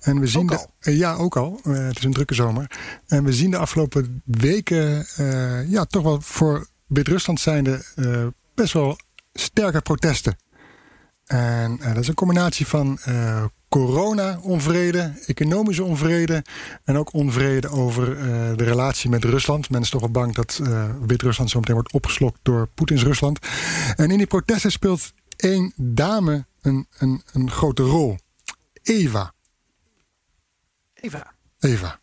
[0.00, 1.60] En we zien Ook de- ja, ook al.
[1.62, 2.70] Het is een drukke zomer.
[3.06, 5.06] En we zien de afgelopen weken...
[5.68, 7.84] ja, toch wel voor Wit-Rusland zijnde...
[8.54, 8.98] best wel
[9.32, 10.36] sterke protesten.
[11.24, 12.98] En dat is een combinatie van
[13.72, 16.44] corona-onvrede, economische onvrede
[16.84, 19.70] en ook onvrede over eh, de relatie met Rusland.
[19.70, 23.38] Men is toch wel bang dat uh, Wit-Rusland zo meteen wordt opgeslokt door Poetins Rusland.
[23.96, 28.16] En in die protesten speelt één dame een, een, een grote rol.
[28.82, 29.32] Eva.
[30.94, 31.32] Eva.
[31.58, 31.98] Eva.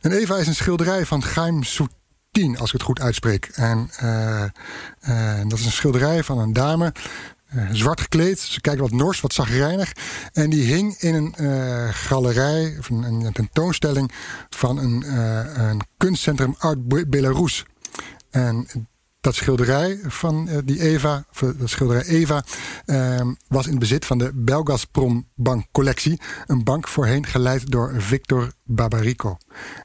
[0.00, 3.46] En Eva is een schilderij van Chaim Soutine, als ik het goed uitspreek.
[3.46, 4.44] En uh,
[5.48, 6.92] dat is een schilderij van een dame
[7.54, 8.38] uh, zwart gekleed.
[8.38, 9.92] Ze kijkt wat nors, wat zagrijnig.
[10.32, 14.12] En die hing in een uh, galerij, of een, tentoonstelling
[14.50, 17.64] van een, uh, een kunstcentrum Art Belarus.
[18.30, 18.66] En
[19.20, 21.24] dat schilderij van die Eva,
[21.56, 22.44] dat schilderij Eva,
[22.84, 26.20] ehm, was in bezit van de Belgazprom Bank collectie.
[26.46, 29.36] Een bank voorheen geleid door Victor Barbarico.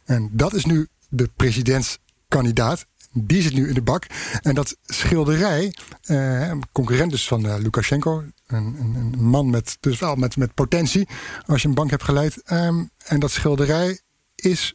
[0.05, 2.85] En dat is nu de presidentskandidaat
[3.25, 4.05] die zit nu in de bak.
[4.41, 9.99] En dat schilderij, eh, concurrent dus van uh, Lukashenko, een, een, een, man met, dus
[9.99, 11.07] wel met, met potentie,
[11.45, 12.51] als je een bank hebt geleid.
[12.51, 13.99] Um, en dat schilderij
[14.35, 14.73] is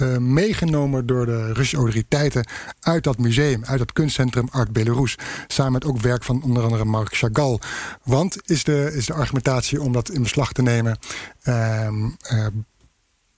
[0.00, 2.46] uh, meegenomen door de Russische autoriteiten
[2.80, 5.18] uit dat museum, uit dat kunstcentrum Art Belarus.
[5.46, 7.58] Samen met ook werk van onder andere Marc Chagall.
[8.02, 10.98] Want is de, is de argumentatie om dat in beslag te nemen.
[11.44, 11.88] Uh,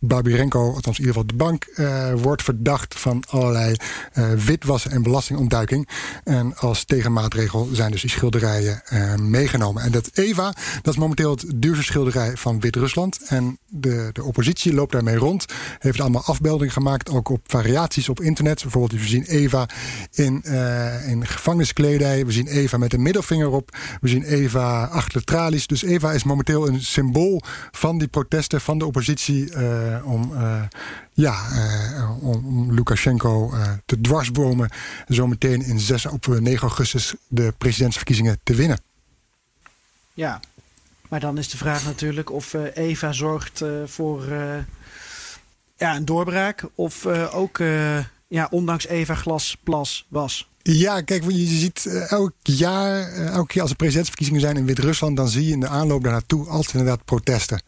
[0.06, 3.76] Babirenko, althans in ieder geval de bank, uh, wordt verdacht van allerlei
[4.18, 5.88] uh, witwassen en belastingontduiking.
[6.24, 9.82] En als tegenmaatregel zijn dus die schilderijen uh, meegenomen.
[9.82, 13.18] En dat EVA, dat is momenteel het duurste schilderij van Wit-Rusland.
[13.26, 15.44] En de, de oppositie loopt daarmee rond.
[15.78, 18.62] Heeft allemaal afbeeldingen gemaakt, ook op variaties op internet.
[18.62, 19.68] Bijvoorbeeld, we zien Eva
[20.10, 20.42] in,
[21.06, 22.26] in gevangeniskledij.
[22.26, 23.76] We zien Eva met een middelvinger op.
[24.00, 25.66] We zien Eva achter tralies.
[25.66, 29.52] Dus Eva is momenteel een symbool van die protesten van de oppositie
[30.04, 30.62] om, uh,
[31.12, 33.52] ja, uh, om Lukashenko
[33.86, 34.70] te dwarsbomen.
[35.08, 38.78] Zometeen in 6, op 9 augustus de presidentsverkiezingen te winnen.
[40.14, 40.40] Ja,
[41.08, 44.24] maar dan is de vraag natuurlijk of Eva zorgt voor
[45.76, 46.64] ja, een doorbraak.
[46.74, 47.58] Of ook,
[48.28, 50.48] ja, ondanks Eva glas plas was.
[50.66, 55.28] Ja, kijk, je ziet elk jaar, elke keer als er presidentsverkiezingen zijn in Wit-Rusland, dan
[55.28, 57.62] zie je in de aanloop daar naartoe altijd inderdaad protesten.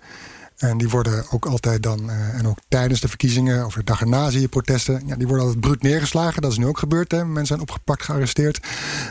[0.57, 4.01] En die worden ook altijd dan, uh, en ook tijdens de verkiezingen of de dag
[4.01, 5.03] erna zie je protesten.
[5.07, 6.43] Ja, die worden altijd bruut neergeslagen.
[6.43, 7.11] Dat is nu ook gebeurd.
[7.11, 7.25] Hè.
[7.25, 8.61] Mensen zijn opgepakt, gearresteerd.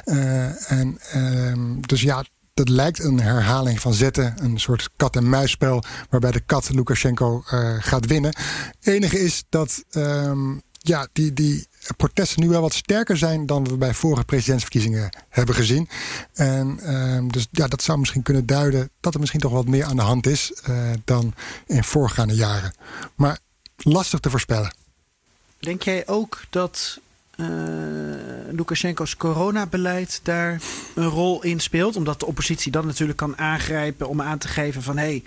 [0.05, 4.33] Uh, en, uh, dus ja, dat lijkt een herhaling van zetten.
[4.37, 8.35] Een soort kat-en-muisspel waarbij de kat Lukashenko uh, gaat winnen.
[8.79, 11.67] Het enige is dat um, ja, die, die
[11.97, 15.89] protesten nu wel wat sterker zijn dan we bij vorige presidentsverkiezingen hebben gezien.
[16.33, 19.85] En uh, dus ja, dat zou misschien kunnen duiden dat er misschien toch wat meer
[19.85, 21.33] aan de hand is uh, dan
[21.67, 22.73] in voorgaande jaren.
[23.15, 23.39] Maar
[23.77, 24.75] lastig te voorspellen.
[25.59, 26.99] Denk jij ook dat
[27.35, 27.47] uh,
[28.51, 30.61] Lukashenko's coronabeleid daar
[30.95, 31.95] een rol in speelt?
[31.95, 35.03] Omdat de oppositie dan natuurlijk kan aangrijpen om aan te geven van hé.
[35.03, 35.23] Hey,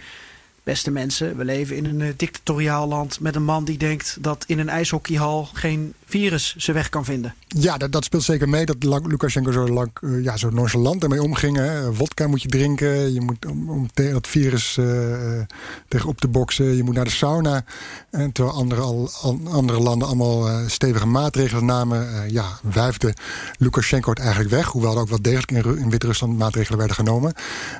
[0.69, 4.59] Beste mensen, we leven in een dictatoriaal land met een man die denkt dat in
[4.59, 7.35] een ijshockeyhal geen virus zijn weg kan vinden.
[7.47, 11.23] Ja, dat, dat speelt zeker mee dat Lukashenko zo, lang, uh, ja, zo nonchalant ermee
[11.23, 11.57] omging.
[11.57, 11.93] Hè.
[11.95, 15.41] Vodka moet je drinken, je moet, om, tegen het virus uh,
[15.89, 16.77] tegenop te boksen.
[16.77, 17.65] Je moet naar de sauna.
[18.11, 19.11] En terwijl andere, al,
[19.51, 22.33] andere landen allemaal stevige maatregelen namen...
[22.33, 23.15] ja, wuifde
[23.59, 24.67] Lukashenko het eigenlijk weg.
[24.67, 27.33] Hoewel er ook wel degelijk in, in Wit-Rusland maatregelen werden genomen.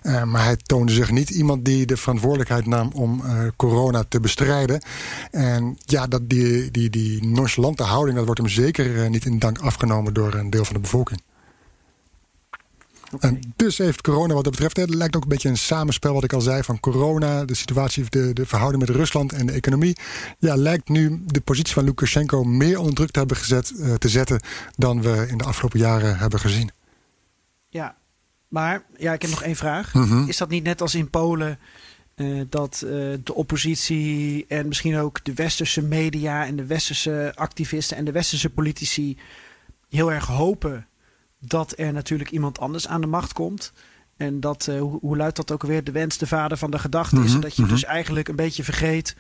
[0.03, 2.67] maar hij toonde zich niet iemand die de verantwoordelijkheid.
[2.95, 3.23] Om
[3.57, 4.83] corona te bestrijden.
[5.31, 9.39] En ja, dat die, die, die nonchalante houding dat wordt hem zeker uh, niet in
[9.39, 11.23] dank afgenomen door een deel van de bevolking.
[13.13, 13.31] Okay.
[13.31, 16.25] En dus heeft corona wat dat betreft, het lijkt ook een beetje een samenspel wat
[16.25, 19.97] ik al zei van corona, de situatie, de, de verhouding met Rusland en de economie.
[20.39, 24.09] Ja, lijkt nu de positie van Lukashenko meer onder druk te hebben gezet, uh, te
[24.09, 24.41] zetten
[24.77, 26.71] dan we in de afgelopen jaren hebben gezien.
[27.69, 27.97] Ja,
[28.49, 29.95] maar ja, ik heb nog één vraag.
[29.95, 30.29] Mm -hmm.
[30.29, 31.59] Is dat niet net als in Polen
[32.19, 32.91] uh, dat uh,
[33.25, 38.51] de oppositie en misschien ook de westerse media en de westerse activisten en de westerse
[38.51, 39.19] politici
[39.89, 40.87] heel erg hopen
[41.39, 43.73] dat er natuurlijk iemand anders aan de macht komt.
[44.17, 45.85] En dat, uh, hoe, hoe luidt dat ook weer?
[45.85, 47.21] De wens, de vader van de gedachte is.
[47.21, 47.77] Mm -hmm, en dat je mm -hmm.
[47.77, 49.17] dus eigenlijk een beetje vergeet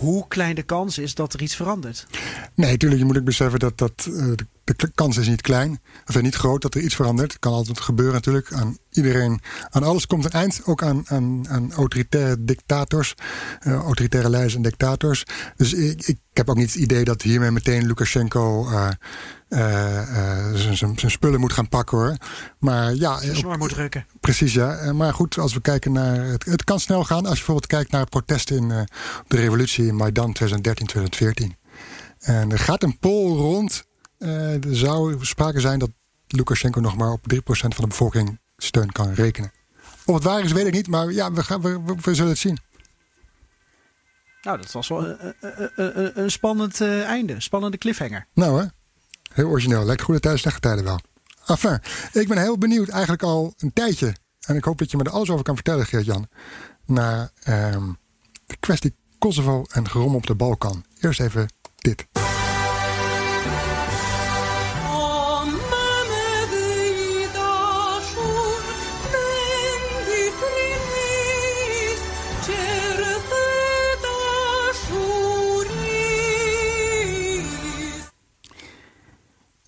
[0.00, 2.06] hoe klein de kans is dat er iets verandert.
[2.54, 3.00] Nee, natuurlijk.
[3.00, 4.32] Je moet ook beseffen dat, dat uh,
[4.64, 5.80] de, kans is niet klein.
[6.06, 7.32] Of niet groot dat er iets verandert.
[7.32, 8.52] Het kan altijd gebeuren natuurlijk.
[8.52, 10.60] Aan iedereen, aan alles komt een eind.
[10.64, 13.14] Ook aan, aan, aan autoritaire dictators.
[13.66, 15.24] Uh, autoritaire leiders en dictators.
[15.56, 18.70] Dus ik, ik heb ook niet het idee dat hiermee meteen Lukashenko...
[18.70, 18.88] Uh,
[20.54, 22.16] zijn spullen moet gaan pakken hoor.
[22.58, 23.18] Maar ja.
[23.18, 24.06] Snor moet drukken.
[24.20, 24.92] Precies ja.
[24.92, 26.16] Maar goed, als we kijken naar.
[26.16, 27.18] Het, het kan snel gaan.
[27.18, 28.80] Als je bijvoorbeeld kijkt naar protesten in uh,
[29.26, 31.56] de revolutie in Maidan 2013, 2014.
[32.18, 33.84] En er gaat een poll rond.
[34.18, 35.90] Uh, er zou sprake zijn dat
[36.28, 39.52] Lukashenko nog maar op 3% van de bevolking steun kan rekenen.
[40.04, 40.88] Of het waar is, weet ik niet.
[40.88, 42.58] Maar ja, we, gaan, we, we, we zullen het zien.
[44.42, 47.40] Nou, dat was wel een, een, een, een spannend uh, einde.
[47.40, 48.26] Spannende cliffhanger.
[48.34, 48.66] Nou hè,
[49.34, 49.84] heel origineel.
[49.84, 51.00] Lekker goede tijden, slechte tijden wel.
[51.46, 51.80] Enfin,
[52.12, 54.14] ik ben heel benieuwd eigenlijk al een tijdje.
[54.46, 56.28] En ik hoop dat je me er alles over kan vertellen, Geert-Jan.
[56.86, 57.92] Naar ehm,
[58.46, 60.84] de kwestie Kosovo en gerom op de Balkan.
[61.00, 61.48] Eerst even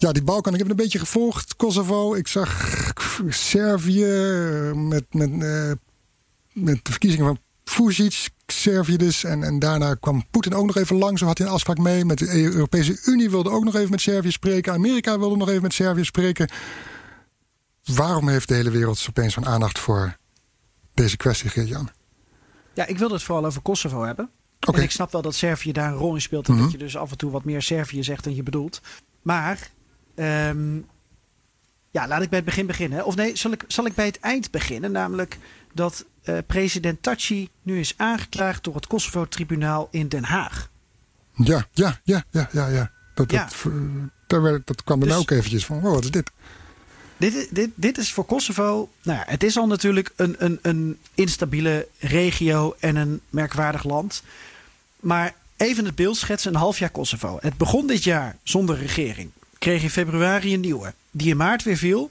[0.06, 1.56] Ja, die Balkan, ik heb het een beetje gevolgd.
[1.56, 2.82] Kosovo, ik zag
[3.28, 4.04] Servië
[4.74, 5.72] met, met, uh,
[6.52, 9.24] met de verkiezingen van Vucic, Servië dus.
[9.24, 11.20] En, en daarna kwam Poetin ook nog even langs.
[11.20, 12.04] Zo had hij een afspraak mee.
[12.04, 14.72] Met de Europese Unie wilde ook nog even met Servië spreken.
[14.72, 16.50] Amerika wilde nog even met Servië spreken.
[17.84, 20.16] Waarom heeft de hele wereld opeens zo'n aandacht voor
[20.94, 21.90] deze kwestie, Geert-Jan?
[22.74, 24.30] Ja, ik wilde het vooral over Kosovo hebben.
[24.60, 24.80] Okay.
[24.80, 26.46] En ik snap wel dat Servië daar een rol in speelt.
[26.46, 26.70] En mm -hmm.
[26.70, 28.80] dat je dus af en toe wat meer Servië zegt dan je bedoelt.
[29.22, 29.74] Maar
[30.16, 30.86] Um,
[31.90, 33.04] ja, laat ik bij het begin beginnen.
[33.04, 34.92] Of nee, zal ik, zal ik bij het eind beginnen?
[34.92, 35.38] Namelijk
[35.72, 40.70] dat uh, president Taci nu is aangeklaagd door het Kosovo-tribunaal in Den Haag.
[41.32, 42.68] Ja, ja, ja, ja, ja.
[42.68, 42.90] ja.
[43.14, 43.48] Dat, ja.
[43.62, 43.72] Dat,
[44.26, 46.30] dat, werd, dat kwam er dus, ook eventjes van, oh, wat is dit?
[47.16, 48.90] Dit, dit, dit is voor Kosovo.
[49.02, 54.22] Nou ja, het is al natuurlijk een, een, een instabiele regio en een merkwaardig land.
[55.00, 57.38] Maar even het beeld schetsen: een half jaar Kosovo.
[57.40, 61.76] Het begon dit jaar zonder regering kreeg in februari een nieuwe, die in maart weer
[61.76, 62.10] viel.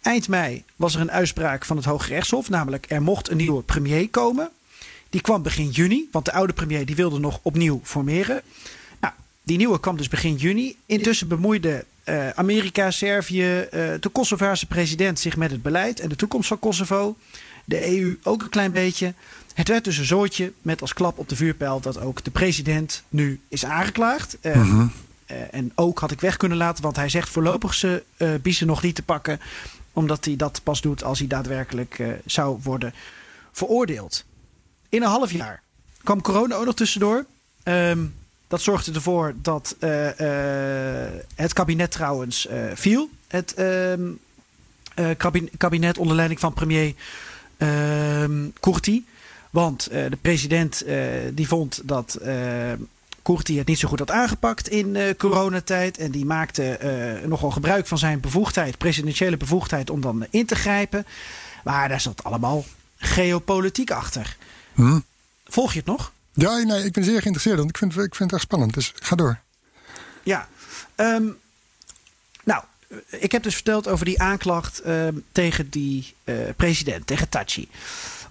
[0.00, 3.62] Eind mei was er een uitspraak van het Hoge Rechtshof, namelijk er mocht een nieuwe
[3.62, 4.50] premier komen.
[5.10, 8.42] Die kwam begin juni, want de oude premier die wilde nog opnieuw formeren.
[9.00, 10.76] Nou, die nieuwe kwam dus begin juni.
[10.86, 13.68] Intussen bemoeide uh, Amerika, Servië, uh,
[14.00, 17.16] de Kosovaarse president zich met het beleid en de toekomst van Kosovo.
[17.64, 19.14] De EU ook een klein beetje.
[19.54, 23.02] Het werd dus een zootje met als klap op de vuurpijl dat ook de president
[23.08, 24.36] nu is aangeklaagd.
[24.42, 24.92] Mm -hmm.
[25.30, 28.66] Uh, en ook had ik weg kunnen laten, want hij zegt voorlopig ze uh, biezen
[28.66, 29.40] nog niet te pakken.
[29.92, 32.94] Omdat hij dat pas doet als hij daadwerkelijk uh, zou worden
[33.52, 34.24] veroordeeld.
[34.88, 35.62] In een half jaar
[36.02, 37.24] kwam corona ook nog tussendoor.
[37.64, 38.14] Um,
[38.48, 39.76] dat zorgde ervoor dat
[41.34, 43.10] het kabinet trouwens viel.
[43.28, 44.18] Het um,
[45.56, 46.94] kabinet onder leiding van premier
[47.58, 49.06] um, Kurti.
[49.50, 50.84] Want de president
[51.32, 52.18] die vond dat
[53.30, 55.98] Koerti het niet zo goed had aangepakt in uh, coronatijd.
[55.98, 56.78] En die maakte
[57.22, 61.06] uh, nogal gebruik van zijn bevoegdheid, presidentiële bevoegdheid, om dan in te grijpen.
[61.64, 62.64] Maar daar zat allemaal
[62.96, 64.36] geopolitiek achter.
[64.74, 64.98] Hm?
[65.44, 66.12] Volg je het nog?
[66.32, 67.56] Ja, nee, ik ben zeer geïnteresseerd.
[67.56, 68.74] Want ik vind, ik vind het echt spannend.
[68.74, 69.40] Dus ga door.
[70.22, 70.48] Ja.
[70.96, 71.38] Um,
[72.44, 72.62] nou,
[73.08, 77.68] ik heb dus verteld over die aanklacht uh, tegen die uh, president, tegen Tachi.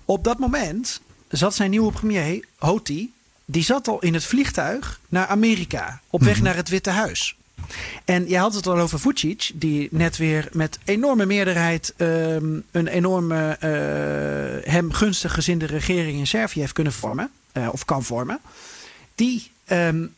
[0.05, 3.13] Op dat moment zat zijn nieuwe premier, Hoti,
[3.51, 6.01] die zat al in het vliegtuig naar Amerika.
[6.09, 6.43] Op weg mm -hmm.
[6.43, 7.38] naar het Witte Huis.
[8.05, 12.88] En je had het al over Vucic, die net weer met enorme meerderheid um, een
[12.88, 18.39] enorme uh, hem gunstig gezinde regering in Servië heeft kunnen vormen, uh, of kan vormen.
[19.15, 20.15] Die um,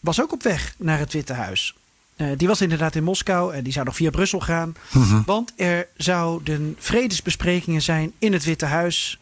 [0.00, 1.74] was ook op weg naar het Witte Huis.
[2.16, 4.74] Uh, die was inderdaad in Moskou en die zou nog via Brussel gaan.
[4.90, 5.22] Mm -hmm.
[5.26, 9.16] Want er zouden vredesbesprekingen zijn in het Witte Huis.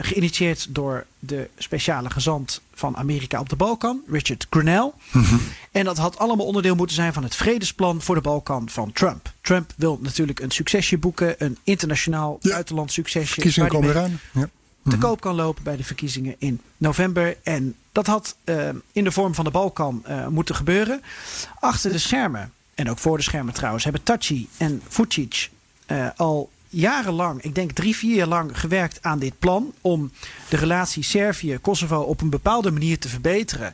[0.00, 4.92] Geïnitieerd door de speciale gezant van Amerika op de Balkan, Richard Grenell.
[5.12, 5.40] Mm -hmm.
[5.70, 9.32] En dat had allemaal onderdeel moeten zijn van het vredesplan voor de Balkan van Trump.
[9.40, 12.50] Trump wil natuurlijk een succesje boeken, een internationaal ja.
[12.50, 13.32] buitenland succesje.
[13.32, 14.20] Verkiezingen komen eraan.
[14.32, 14.48] Ja
[14.82, 15.08] te mm -hmm.
[15.08, 17.36] koop kan lopen bij de verkiezingen in november.
[17.42, 21.02] En dat had uh, in de vorm van de Balkan uh, moeten gebeuren.
[21.58, 25.50] Achter de schermen, en ook voor de schermen trouwens, hebben Taci en Vucic
[25.86, 29.72] uh, al jarenlang, ik denk drie, vier jaar lang, gewerkt aan dit plan.
[29.80, 30.12] Om
[30.48, 33.72] de relatie Servië-Kosovo op een bepaalde manier te verbeteren.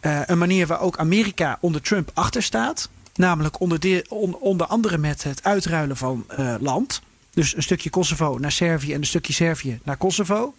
[0.00, 2.88] een manier waar ook Amerika onder Trump achter staat.
[3.14, 6.26] Namelijk onder, de, on, onder andere met het uitruilen van
[6.60, 7.02] land.
[7.30, 10.54] Dus een stukje Kosovo naar Servië en een stukje Servië naar Kosovo.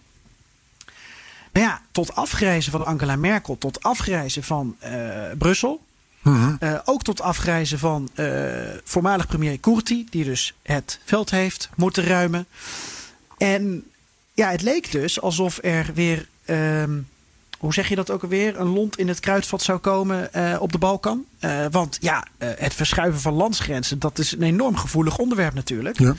[1.52, 5.82] Maar ja, tot afgrijzen van Angela Merkel, tot afgrijzen van uh, Brussel.
[6.24, 8.28] Uh, ook tot afgrijzen van uh,
[8.84, 12.48] voormalig premier Kurti, die dus het veld heeft moeten ruimen.
[13.38, 13.84] En
[14.34, 17.08] ja, het leek dus alsof er weer, um,
[17.58, 20.72] hoe zeg je dat ook alweer, een lont in het kruidvat zou komen uh, op
[20.72, 21.26] de Balkan.
[21.72, 26.00] want ja, het verschuiven van landsgrenzen, dat is een enorm gevoelig onderwerp natuurlijk.
[26.00, 26.16] Ja.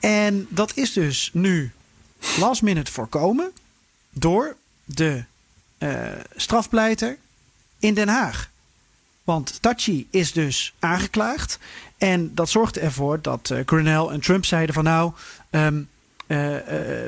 [0.00, 1.72] En dat is dus nu
[2.38, 3.50] last minute voorkomen
[4.10, 5.24] door de
[6.36, 7.16] strafpleiter
[7.78, 8.52] in Den Haag.
[9.24, 11.58] Want Tachi is dus aangeklaagd.
[11.98, 15.12] En dat zorgde ervoor dat uh, en Trump zeiden van nou,
[15.50, 15.88] um,
[16.26, 16.56] Uh,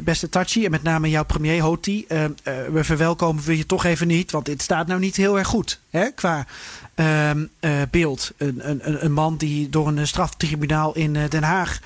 [0.03, 2.05] beste Tachi en met name jouw premier Hoti.
[2.09, 2.25] Uh,
[2.73, 5.81] we verwelkomen we je toch even niet, want dit staat nou niet heel erg goed
[5.91, 6.47] hè, qua
[6.95, 7.47] ehm,
[7.91, 8.33] beeld.
[8.37, 11.81] Een, een, een, man die door een straftribunaal in Den Haag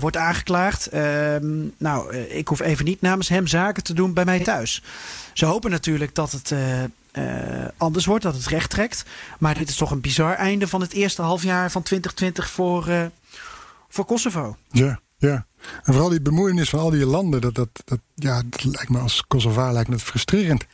[0.00, 0.86] wordt aangeklaagd.
[0.86, 4.82] Ehm, nou, ik hoef even niet namens hem zaken te doen bij mij thuis.
[5.32, 6.54] Ze hopen natuurlijk dat het
[7.76, 9.04] anders wordt, dat het recht trekt.
[9.38, 13.10] Maar dit is toch een bizar einde van het eerste halfjaar van 2020 voor,
[13.88, 14.56] voor Kosovo.
[14.70, 15.00] Ja.
[15.20, 15.46] Ja,
[15.82, 19.24] en vooral die bemoeienis van al die landen, dat, dat, dat, ja, lijkt me als
[19.28, 20.66] Kosovaar lijkt me frustrerend.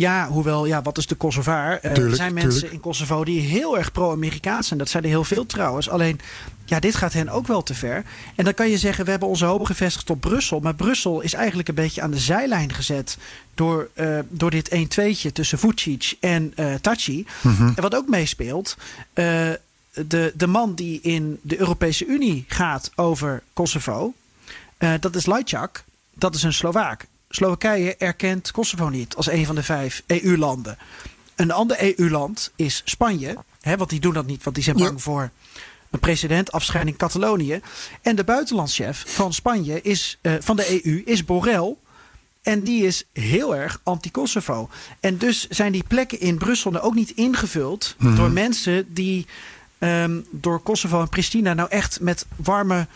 [0.00, 1.78] Ja, hoewel, ja, wat is de Kosovaar?
[1.82, 4.78] Uh, er zijn mensen in Kosovo die heel erg pro-Amerikaans zijn.
[4.78, 5.88] Dat zijn er heel veel trouwens.
[5.88, 6.20] Alleen,
[6.64, 8.04] ja, dit gaat hen ook wel te ver.
[8.34, 10.60] En dan kan je zeggen, we hebben onze hoop gevestigd op Brussel.
[10.60, 13.18] Maar Brussel is eigenlijk een beetje aan de zijlijn gezet...
[13.54, 17.26] door, uh, door dit 1-2'tje tussen Vucic en uh, Taci.
[17.40, 17.66] Mhm.
[17.66, 18.76] En wat ook meespeelt
[19.12, 24.12] de, de man die in de Europese Unie gaat over Kosovo,
[25.00, 25.84] dat is Lajčák.
[26.14, 27.06] Dat is een Slovaak.
[27.32, 30.78] Slowakije erkent Kosovo niet als een van de vijf EU-landen.
[31.34, 33.36] Een ander EU-land is Spanje.
[33.60, 35.30] Hè, want die doen dat niet, want die zijn bang voor
[35.90, 37.60] een president, afscheiding Catalonië.
[38.02, 41.76] En de buitenlandschef van Spanje is, uh, van de EU is Borrell.
[42.42, 44.68] En die is heel erg anti-Kosovo.
[45.00, 48.16] En dus zijn die plekken in Brussel nou ook niet ingevuld mm -hmm.
[48.16, 49.26] door mensen die
[49.78, 52.86] um, door Kosovo en Pristina nou echt met warme.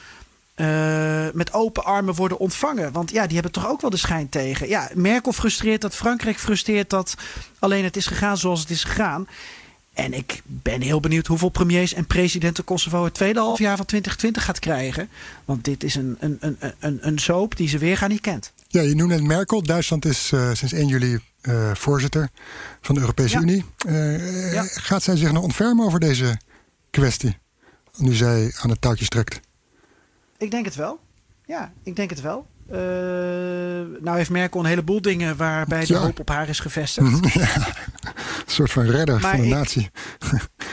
[0.57, 2.92] Uh, met open armen worden ontvangen.
[2.92, 4.68] Want ja, die hebben toch ook wel de schijn tegen.
[4.68, 7.14] Ja, Merkel frustreert dat, Frankrijk frustreert dat.
[7.59, 9.26] Alleen het is gegaan zoals het is gegaan.
[9.92, 14.44] En ik ben heel benieuwd hoeveel premiers en presidenten Kosovo het tweede halfjaar van 2020
[14.44, 15.09] gaat krijgen.
[15.44, 18.52] Want dit is een, een, een, een, een soap die ze weer gaan niet kent.
[18.68, 19.62] Ja, je noemde net Merkel.
[19.62, 22.28] Duitsland is uh, sinds 1 juli uh, voorzitter
[22.80, 23.42] van de Europese ja.
[23.42, 23.64] Unie.
[24.52, 24.62] Ja.
[24.62, 26.38] Gaat zij zich nog ontfermen over deze
[26.90, 27.36] kwestie.
[27.96, 29.40] Nu zij aan het touwtje strekt.
[30.39, 31.01] Ik denk het wel.
[31.47, 32.47] Ja, ik denk het wel.
[32.70, 32.76] Uh,
[34.01, 37.32] nou heeft Merkel een heleboel dingen waarbij de hoop op haar is gevestigd.
[37.35, 39.91] Ja, een soort van redder van de natie.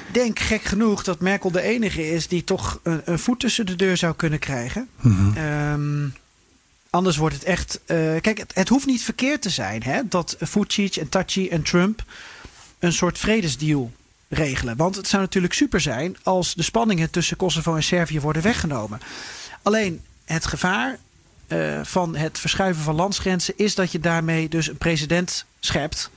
[0.08, 3.66] Ik denk gek genoeg dat Merkel de enige is die toch een, een voet tussen
[3.66, 4.90] de deur zou kunnen krijgen.
[5.02, 6.14] Mm um,
[6.90, 7.80] anders wordt het echt.
[7.88, 11.62] Uh, kijk, het, het, hoeft niet verkeerd te zijn hè, dat Vucic en Taci en
[11.62, 12.04] Trump
[12.80, 13.92] een soort vredesdeal
[14.30, 14.78] regelen.
[14.78, 19.00] Want het zou natuurlijk super zijn als de spanningen tussen Kosovo en Servië worden weggenomen.
[19.62, 20.98] Alleen het gevaar
[21.48, 26.10] uh, van het verschuiven van landsgrenzen is dat je daarmee dus een president schept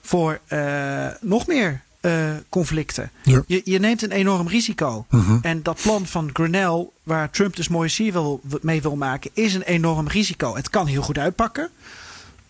[0.00, 3.10] voor uh, nog meer uh, conflicten.
[3.22, 3.42] Ja.
[3.46, 5.06] Je, je, neemt een enorm risico.
[5.10, 5.38] Uh -huh.
[5.42, 9.54] En dat plan van Grenell, waar Trump dus mooie sier wil, mee wil maken, is
[9.54, 10.56] een enorm risico.
[10.56, 11.70] Het kan heel goed uitpakken.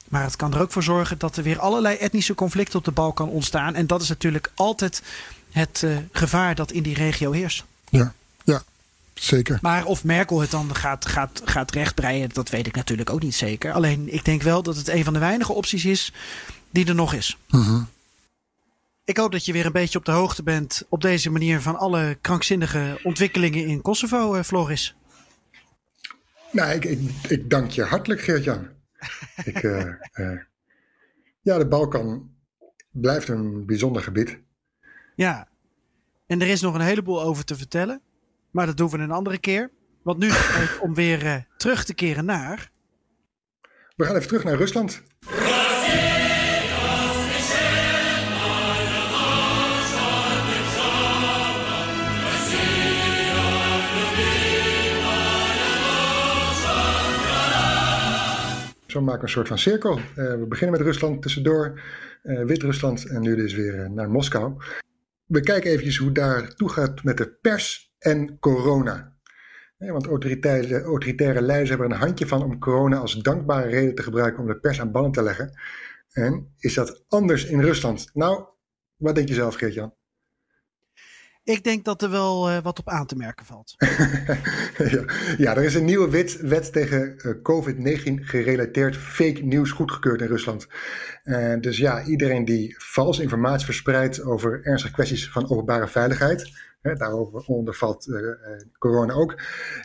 [0.09, 2.91] Maar het kan er ook voor zorgen dat er weer allerlei etnische conflicten op de
[2.91, 3.75] Balkan ontstaan.
[3.75, 5.03] En dat is natuurlijk altijd
[5.51, 7.65] het uh, gevaar dat in die regio heerst.
[7.89, 8.13] Ja, ja,
[9.21, 9.59] zeker.
[9.63, 13.35] Maar of Merkel het dan gaat, gaat, gaat rechtbreien, dat weet ik natuurlijk ook niet
[13.35, 13.73] zeker.
[13.73, 16.13] Alleen ik denk wel dat het een van de weinige opties is
[16.71, 17.39] die er nog is.
[17.51, 17.83] Uh -huh.
[19.05, 21.77] Ik hoop dat je weer een beetje op de hoogte bent op deze manier van
[21.77, 24.97] alle krankzinnige ontwikkelingen in Kosovo, uh, Floris.
[26.53, 28.69] Nou, ik, ik, ik dank je hartelijk, Geert-Jan.
[29.45, 30.41] Ik, uh, uh,
[31.41, 32.31] ja, de Balkan
[32.91, 34.39] blijft een bijzonder gebied.
[35.17, 35.49] Ja,
[36.27, 38.01] en er is nog een heleboel over te vertellen.
[38.57, 39.71] Maar dat doen we een andere keer.
[40.03, 42.71] Want nu is het om weer uh, terug te keren naar.
[43.97, 45.03] We gaan even terug naar Rusland.
[58.87, 59.99] Zo maken we een soort van cirkel.
[59.99, 61.81] Uh, we beginnen met Rusland tussendoor,
[62.23, 64.55] uh, Wit-Rusland en nu dus weer naar Moskou.
[65.27, 69.15] We kijken eventjes hoe daar toe gaat met de pers en corona.
[69.79, 74.03] want autoritaire, autoritaire leiders hebben er een handje van om corona als dankbare reden te
[74.03, 75.59] gebruiken om de pers aan banden te leggen.
[76.13, 78.11] En is dat anders in Rusland?
[78.13, 78.45] Nou,
[78.97, 79.95] wat denk je zelf, Geert-Jan?
[81.47, 83.75] Ik denk dat er wel uh, wat op aan te merken valt.
[84.95, 85.05] ja,
[85.39, 90.27] ja, er is een nieuwe wet, wet tegen uh, COVID-19 gerelateerd fake nieuws goedgekeurd in
[90.27, 90.67] Rusland.
[91.25, 96.51] Uh, dus ja, iedereen die vals informatie verspreidt over ernstige kwesties van openbare veiligheid,
[96.95, 98.09] daarover valt
[98.79, 99.41] corona ook,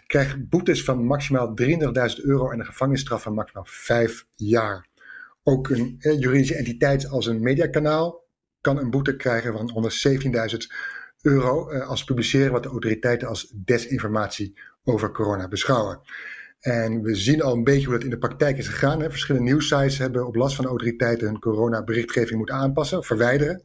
[0.08, 4.88] krijgt boetes van maximaal 33.000 euro en een gevangenisstraf van maximaal 5 jaar.
[5.44, 8.22] Ook een juridische entiteit als een mediakanaal
[8.62, 9.92] kan een boete krijgen van
[10.52, 10.58] 117.000
[11.22, 16.00] euro uh, als publiceren wat de autoriteiten als desinformatie over corona beschouwen.
[16.60, 19.02] En we zien al een beetje hoe dat in de praktijk is gegaan.
[19.02, 19.10] Hè.
[19.10, 23.62] Verschillende nieuwsites hebben op last van de autoriteiten hun corona-berichtgeving moeten aanpassen, verwijderen.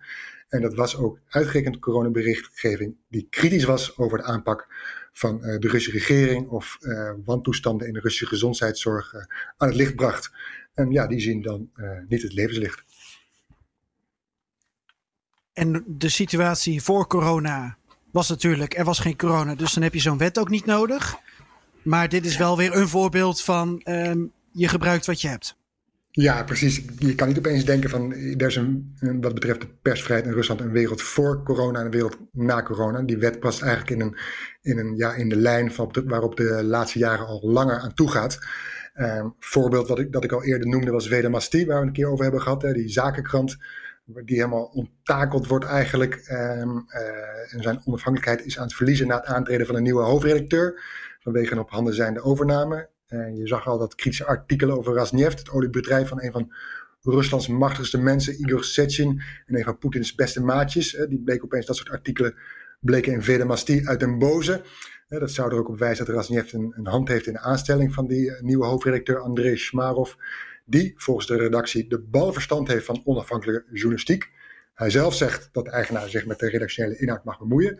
[0.48, 4.66] En dat was ook uitgerekend coronaberichtgeving die kritisch was over de aanpak
[5.12, 9.20] van uh, de Russische regering of uh, wantoestanden in de Russische gezondheidszorg uh,
[9.56, 10.30] aan het licht bracht.
[10.74, 11.70] En ja, die zien dan
[12.08, 12.84] niet het levenslicht.
[15.52, 17.78] En de situatie voor corona
[18.10, 21.16] was natuurlijk, er was geen corona, dus dan heb je zo'n wet ook niet nodig.
[21.82, 25.56] Maar dit is wel weer een voorbeeld van um, je gebruikt wat je hebt.
[26.16, 26.82] Ja, precies.
[26.98, 30.60] Je kan niet opeens denken van er is een, wat betreft de persvrijheid in Rusland
[30.60, 33.02] een wereld voor corona en een wereld na corona.
[33.02, 34.16] Die wet past eigenlijk in, een,
[34.62, 38.10] in, een, ja, in de lijn van waarop de laatste jaren al langer aan toe
[38.10, 38.38] gaat.
[38.94, 42.10] Um, voorbeeld wat ik, dat ik al eerder noemde was Vedamasti, waar we een keer
[42.10, 42.62] over hebben gehad.
[42.62, 43.56] Hè, die zakenkrant
[44.04, 46.14] die helemaal onttakeld wordt eigenlijk.
[46.30, 50.02] Um, uh, en zijn onafhankelijkheid is aan het verliezen na het aantreden van een nieuwe
[50.02, 50.82] hoofdredacteur.
[51.20, 52.88] Vanwege een op handen zijnde overname.
[53.08, 56.52] Uh, je zag al dat kritische artikelen over Rasneft, het oliebedrijf van een van
[57.02, 60.94] Ruslands machtigste mensen, Igor Sechin, en een van Poetins beste maatjes.
[60.94, 62.34] Uh, die bleek opeens dat soort artikelen
[62.80, 64.62] bleken in Vedamasti uit den boze.
[65.08, 67.40] Uh, dat zou er ook op wijzen dat Rasneft een, een, hand heeft in de
[67.40, 70.12] aanstelling van die nieuwe hoofdredacteur Andrei Shmarov
[70.64, 74.30] die volgens de redactie de balverstand heeft van onafhankelijke journalistiek.
[74.76, 77.74] Hij zelf zegt dat de eigenaar zich met de redactionele inhoud mag bemoeien.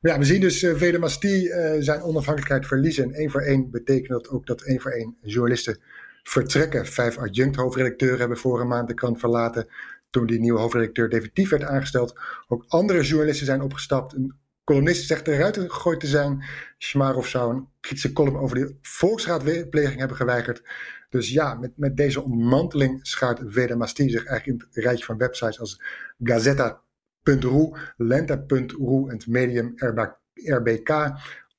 [0.00, 3.04] Maar ja, we zien dus uh, Vedemasti uh, zijn onafhankelijkheid verliezen.
[3.04, 5.80] En één voor één betekent dat ook dat één voor één journalisten
[6.22, 6.86] vertrekken.
[6.86, 9.68] Vijf adjunct hoofdredacteuren hebben vorige maand de krant verlaten.
[10.10, 12.18] Toen die nieuwe hoofdredacteur definitief werd aangesteld.
[12.48, 14.14] Ook andere journalisten zijn opgestapt.
[14.14, 14.34] Een
[14.64, 16.44] columnist zegt eruit gegooid te zijn.
[16.78, 20.62] Schmarov zou een kritische column over de volksraadpleging hebben geweigerd.
[21.10, 25.60] Dus ja, met, met deze ontmanteling schaart Vedamasti zich eigenlijk in het rijtje van websites
[25.60, 25.82] als
[26.22, 29.72] Gazeta.ru, Lenta.ru en het medium
[30.34, 31.10] RBK.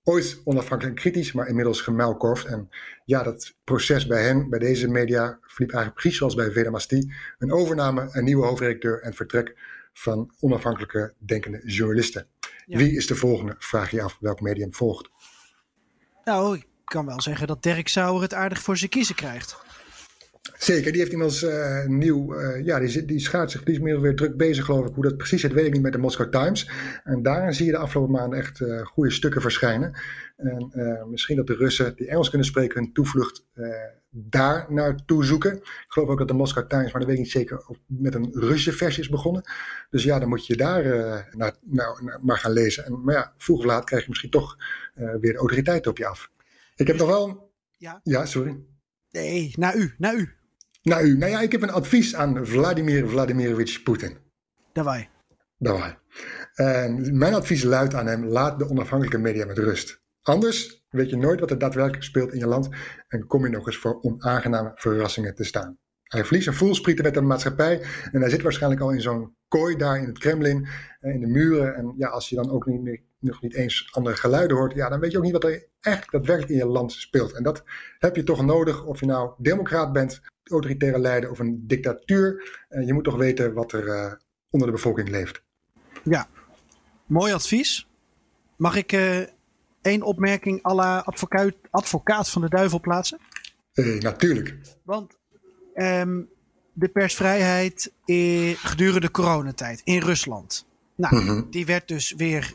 [0.04, 2.46] Ooit onafhankelijk en kritisch, maar inmiddels gemuilkorfd.
[2.46, 2.70] En
[3.06, 7.14] ja, dat proces bij hen, bij deze media, verliep eigenlijk precies zoals bij Vedamasti.
[7.38, 9.58] Een overname, een nieuwe hoofdredacteur en vertrek
[9.94, 12.28] van onafhankelijke denkende journalisten.
[12.66, 13.56] Wie is de volgende?
[13.58, 15.10] Vraag je af welk medium volgt.
[16.24, 19.56] Nou, ik kan wel zeggen dat Dirk Sauer het aardig voor zijn kiezen krijgt.
[20.58, 24.38] Zeker, die heeft iemand uh, nieuw, uh, ja, die, die schaart zich meer weer druk
[24.38, 24.94] bezig geloof ik.
[24.94, 26.70] Hoe dat precies zit, weet ik niet met de Moscow Times.
[27.04, 30.00] En daarin zie je de afgelopen maanden echt uh, goede stukken verschijnen.
[30.38, 30.72] En
[31.10, 33.46] misschien dat de Russen die Engels kunnen spreken hun toevlucht
[34.10, 35.56] daar naartoe zoeken.
[35.56, 38.30] Ik geloof ook dat de Moscow Times, maar dat weet ik niet zeker, met een
[38.32, 39.44] Russische versie is begonnen.
[39.90, 40.84] Dus ja, dan moet je daar
[41.66, 42.86] naar, maar gaan lezen.
[42.86, 44.58] En, maar ja, vroeg of laat krijg je misschien toch
[44.94, 46.30] weer de autoriteiten op je af.
[46.82, 47.54] Ik heb nog wel.
[47.78, 48.00] Ja.
[48.04, 48.60] Ja, sorry.
[49.10, 50.30] Nee, naar u, naar u.
[50.82, 51.18] Naar u.
[51.18, 54.18] Nou ja, ik heb een advies aan Vladimir Vladimirovich Poetin.
[54.74, 55.10] Daarbij.
[55.58, 55.98] Daarbij.
[56.54, 60.02] En mijn advies luidt aan hem: laat de onafhankelijke media met rust.
[60.22, 62.70] Anders weet je nooit wat er daadwerkelijk speelt in je land
[63.08, 65.78] en kom je nog eens voor onaangename verrassingen te staan.
[66.04, 69.76] Hij verliest een voelsprieten met de maatschappij en hij zit waarschijnlijk al in zo'n kooi
[69.76, 70.68] daar in het Kremlin,
[71.02, 71.76] in de muren.
[71.76, 74.90] En ja, als je dan ook niet meer nog niet eens andere geluiden hoort, ja,
[74.90, 77.34] dan weet je ook niet wat er eigenlijk daadwerkelijk in je land speelt.
[77.34, 77.64] En dat
[78.00, 82.60] heb je toch nodig, of je nou democraat bent, autoritaire leider of een dictatuur.
[82.70, 84.14] Uh, je moet toch weten wat er uh,
[84.50, 85.44] onder de bevolking leeft.
[86.04, 86.28] Ja,
[87.06, 87.88] mooi advies.
[88.58, 89.20] Mag ik uh,
[89.82, 93.20] één opmerking à la advocaat, advocaat van de duivel plaatsen?
[94.00, 94.58] natuurlijk.
[94.84, 95.18] Want
[95.76, 96.30] um,
[96.74, 97.92] de persvrijheid
[98.56, 100.66] gedurende coronatijd in Rusland.
[100.96, 101.48] Nou, mm -hmm.
[101.50, 102.54] die werd dus weer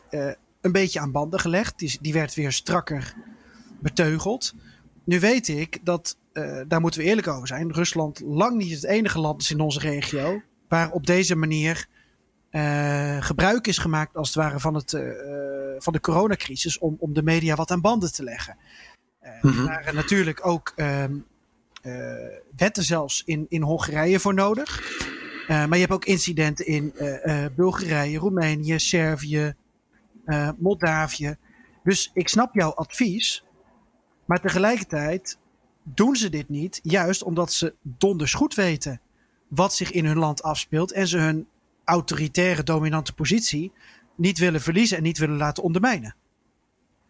[0.67, 1.79] een beetje aan banden gelegd.
[1.79, 3.13] Die, die werd weer strakker
[3.79, 4.53] beteugeld.
[5.03, 8.83] Nu weet ik dat, uh, daar moeten we eerlijk over zijn, Rusland lang niet het
[8.83, 11.87] enige land is in onze regio waar op deze manier
[12.51, 15.01] uh, gebruik is gemaakt als het ware van, het, uh,
[15.77, 18.57] van de coronacrisis om, om de media wat aan banden te leggen.
[19.41, 19.59] Mm -hmm.
[19.59, 21.15] Er waren natuurlijk ook ehm,
[22.55, 24.81] wetten zelfs in, in Hongarije voor nodig.
[25.47, 26.93] maar je hebt ook incidenten in
[27.55, 29.55] Bulgarije, Roemenië, Servië,
[30.27, 31.37] uh, Moldavië.
[31.83, 33.45] Dus ik snap jouw advies.
[34.25, 35.37] Maar tegelijkertijd
[35.83, 36.79] doen ze dit niet.
[36.83, 39.01] Juist omdat ze donders goed weten
[39.47, 40.91] wat zich in hun land afspeelt.
[40.91, 41.47] En ze hun
[41.83, 43.71] autoritaire dominante positie
[44.15, 46.15] niet willen verliezen en niet willen laten ondermijnen.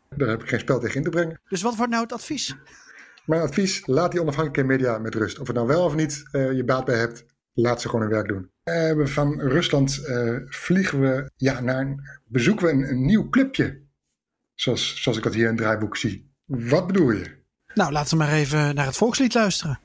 [0.09, 1.39] Daar heb ik geen spel tegen in te brengen.
[1.47, 2.55] Dus wat wordt nou het advies?
[3.25, 5.39] Mijn advies, laat die onafhankelijke media met rust.
[5.39, 8.13] Of het nou wel of niet uh, je baat bij hebt, laat ze gewoon hun
[8.13, 8.49] werk doen.
[8.67, 13.81] Uh, van Rusland uh, vliegen we ja, naar, bezoeken we een, een, nieuw clubje.
[14.53, 16.31] Zoals, zoals ik dat hier in het draaiboek zie.
[16.45, 17.35] Wat bedoel je?
[17.73, 19.79] Nou, laten we maar even naar het volkslied luisteren.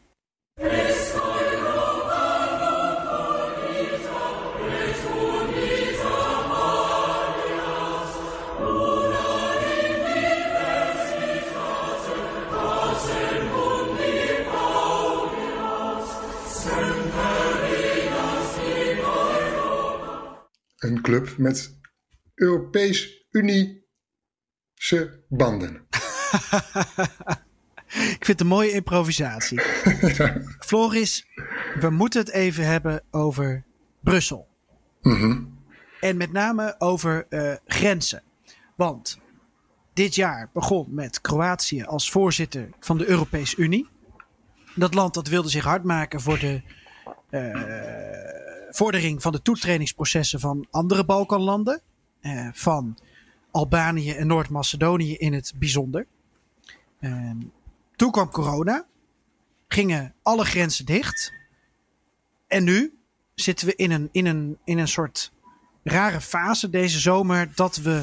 [21.03, 21.79] Club met
[22.35, 25.87] Europees Unische banden.
[27.93, 29.61] Ik vind het een mooie improvisatie.
[30.69, 31.27] Floris,
[31.81, 33.65] we moeten het even hebben over
[34.01, 34.49] Brussel.
[35.01, 35.43] Mhm.
[36.01, 38.23] En met name over eh, grenzen.
[38.77, 39.19] Want
[39.93, 43.89] dit jaar begon met Kroatië als voorzitter van de Europese Unie.
[44.75, 46.63] Dat land dat wilde zich hard maken voor de
[47.31, 48.42] eh,
[48.75, 51.83] vordering van de toetredingsprocessen van andere Balkanlanden.
[52.21, 52.99] eh, van
[53.51, 56.07] Albanië en Noord-Macedonië in het bijzonder.
[57.01, 57.37] Ehm,
[57.97, 58.87] toen kwam corona.
[59.69, 61.33] Gingen alle grenzen dicht.
[62.47, 62.99] En nu
[63.35, 65.33] zitten we in een, in een, in een soort
[65.83, 67.53] rare fase deze zomer.
[67.55, 68.03] Dat we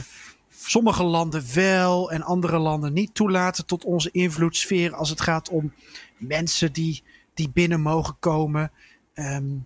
[0.50, 4.96] sommige landen wel en andere landen niet toelaten tot onze invloedssfeer.
[4.96, 5.74] Als het gaat om
[6.18, 7.04] mensen die,
[7.34, 8.72] die binnen mogen komen.
[9.14, 9.58] Ehm,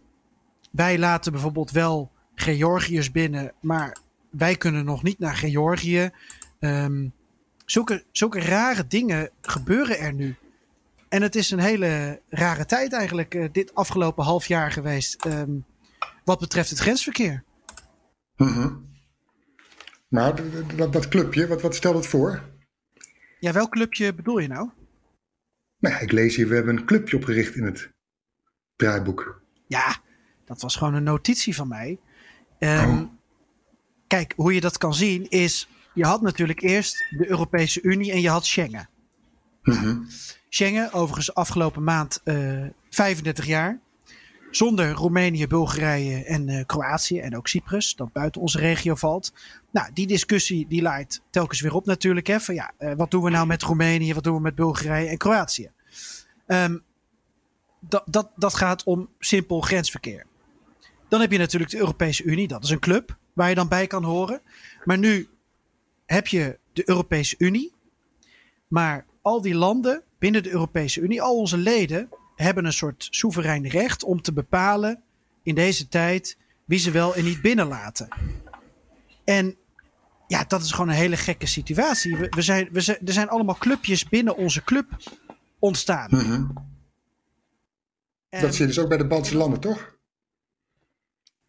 [0.73, 3.97] wij laten bijvoorbeeld wel Georgiërs binnen, maar
[4.29, 6.11] wij kunnen nog niet naar Georgië.
[6.59, 7.07] Ehm,
[7.65, 10.35] zulke, zulke rare dingen gebeuren er nu.
[11.09, 15.25] En het is een hele rare tijd eigenlijk, eh, dit afgelopen half jaar geweest.
[15.25, 15.51] ehm,
[16.23, 17.43] wat betreft het grensverkeer.
[18.37, 18.73] Mhm.
[20.07, 22.41] Maar d- dat, dat clubje, wat, wat stelt het voor?
[23.39, 24.69] Ja, welk clubje bedoel je nou?
[25.77, 27.89] Nou, ik lees hier, we hebben een clubje opgericht in het
[28.75, 29.41] draaiboek.
[29.67, 29.95] Ja,
[30.53, 31.97] dat was gewoon een notitie van mij.
[32.59, 33.01] Ehm, Oh.
[34.07, 35.67] Kijk, hoe je dat kan zien is...
[35.93, 38.89] Je had natuurlijk eerst de Europese Unie en je had Schengen.
[39.63, 39.97] Mhm.
[40.49, 43.79] Schengen, overigens afgelopen maand eh 35 jaar.
[44.51, 49.33] Zonder Roemenië, Bulgarije en eh, Kroatië en ook Cyprus, dat buiten onze regio valt.
[49.71, 52.27] Nou, die discussie die laait telkens weer op natuurlijk.
[52.27, 55.09] Hè, van ja, eh, wat doen we nou met Roemenië, wat doen we met Bulgarije
[55.09, 55.71] en Kroatië?
[56.45, 56.77] Ehm,
[57.79, 60.25] dat, dat, dat gaat om simpel grensverkeer.
[61.13, 63.87] Dan heb je natuurlijk de Europese Unie, dat is een club waar je dan bij
[63.87, 64.41] kan horen.
[64.83, 65.29] Maar nu
[66.05, 67.73] heb je de Europese Unie.
[68.67, 73.67] Maar al die landen binnen de Europese Unie, al onze leden, hebben een soort soeverein
[73.67, 75.01] recht om te bepalen
[75.43, 78.07] in deze tijd wie ze wel en niet binnenlaten.
[79.23, 79.55] En
[80.27, 82.17] ja, dat is gewoon een hele gekke situatie.
[82.17, 84.87] We, we zijn, we zijn, er zijn allemaal clubjes binnen onze club
[85.59, 86.09] ontstaan.
[86.11, 86.45] Mhm.
[88.29, 89.92] En- Dat zie je dus ook bij de Baltische landen, toch?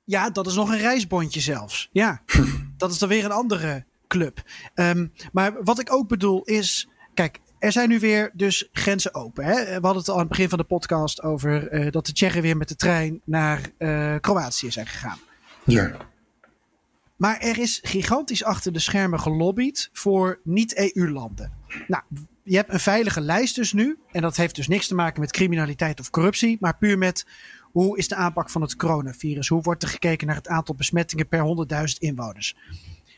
[0.05, 1.89] Ja, dat is nog een reisbondje zelfs.
[1.93, 2.23] Ja,
[2.77, 4.43] dat is dan weer een andere club.
[4.75, 9.45] Ehm, maar wat ik ook bedoel is, kijk, er zijn nu weer dus grenzen open.
[9.45, 9.65] Hè?
[9.65, 12.43] We hadden het al aan het begin van de podcast over eh, dat de Tsjechen
[12.43, 15.19] weer met de trein naar eh, Kroatië zijn gegaan.
[15.65, 15.97] Ja.
[17.17, 21.53] Maar er is gigantisch achter de schermen gelobbyd voor niet-EU-landen.
[21.87, 22.03] Nou,
[22.43, 23.99] je hebt een veilige lijst dus nu.
[24.13, 26.57] En dat heeft dus niks te maken met criminaliteit of corruptie.
[26.61, 27.27] Maar puur met
[27.75, 29.49] hoe is de aanpak van het coronavirus?
[29.49, 32.57] Hoe wordt er gekeken naar het aantal besmettingen per 100.000 inwoners?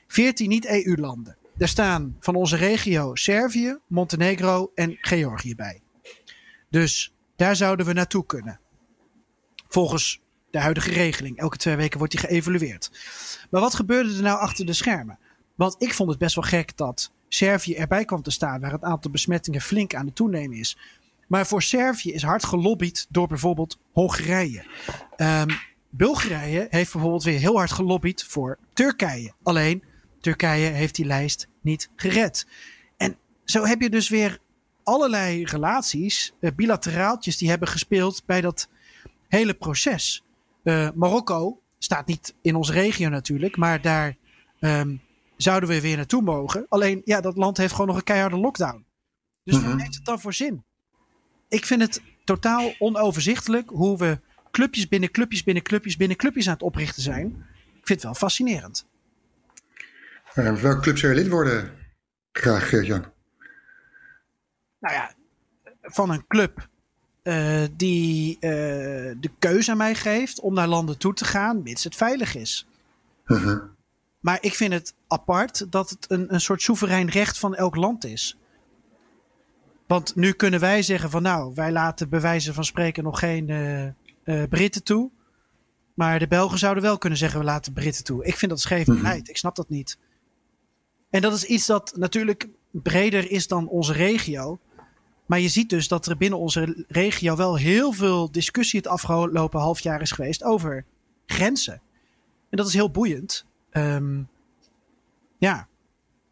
[0.07, 1.37] 14 niet-EU-landen.
[1.55, 5.81] Daar staan van onze regio Servië, Montenegro en Georgië bij.
[6.71, 8.61] Dus daar zouden we naartoe kunnen.
[9.69, 11.39] Volgens de huidige regeling.
[11.39, 12.91] Elke twee weken wordt die geëvalueerd.
[13.51, 15.19] Maar wat gebeurde er nou achter de schermen?
[15.55, 18.83] Want ik vond het best wel gek dat Servië erbij kwam te staan, waar het
[18.83, 20.79] aantal besmettingen flink aan het toenemen is.
[21.27, 24.64] Maar voor Servië is hard gelobbyd door bijvoorbeeld Hongarije.
[25.16, 25.51] Ehm,
[25.91, 29.33] Bulgarije heeft bijvoorbeeld weer heel hard gelobbyd voor Turkije.
[29.43, 29.83] Alleen
[30.20, 32.47] Turkije heeft die lijst niet gered.
[32.97, 34.39] En zo heb je dus weer
[34.83, 38.68] allerlei relaties, eh, bilateraaltjes, die hebben gespeeld bij dat
[39.29, 40.24] hele proces.
[40.62, 44.16] Eh, Marokko staat niet in onze regio natuurlijk, maar daar
[44.61, 44.97] ehm,
[45.37, 46.66] zouden we weer naartoe mogen.
[46.68, 48.85] Alleen, ja, dat land heeft gewoon nog een keiharde lockdown.
[49.45, 49.79] Dus wat Mhm.
[49.79, 50.64] heeft het dan voor zin?
[51.49, 54.21] Ik vind het totaal onoverzichtelijk hoe we
[54.51, 57.27] clubjes binnen clubjes binnen clubjes binnen clubjes aan het oprichten zijn.
[57.67, 58.87] Ik vind het wel fascinerend.
[60.35, 61.71] Uh, welke club zou je lid worden?
[62.33, 63.05] Graag, Geert-Jan.
[64.79, 65.15] Nou ja,
[65.83, 66.69] van een club
[67.23, 68.51] eh, die eh,
[69.21, 72.67] de keuze aan mij geeft om naar landen toe te gaan, mits het veilig is.
[73.27, 73.59] Mhm.
[74.21, 78.05] Maar ik vind het apart dat het een, een soort soeverein recht van elk land
[78.05, 78.37] is.
[79.87, 83.49] Want nu kunnen wij zeggen van nou, wij laten bij wijze van spreken nog geen
[83.49, 85.11] eh, eh, Britten toe.
[85.95, 88.24] Maar de Belgen zouden wel kunnen zeggen we laten Britten toe.
[88.24, 88.97] Ik vind dat scheef Mhm.
[88.97, 89.28] beleid.
[89.28, 89.99] Ik snap dat niet.
[91.11, 94.59] En dat is iets dat natuurlijk breder is dan onze regio.
[95.26, 99.61] Maar je ziet dus dat er binnen onze regio wel heel veel discussie het afgelopen
[99.61, 100.84] half jaar is geweest over
[101.26, 101.80] grenzen.
[102.51, 103.45] En dat is heel boeiend.
[103.70, 104.22] Ehm,
[105.39, 105.68] ja.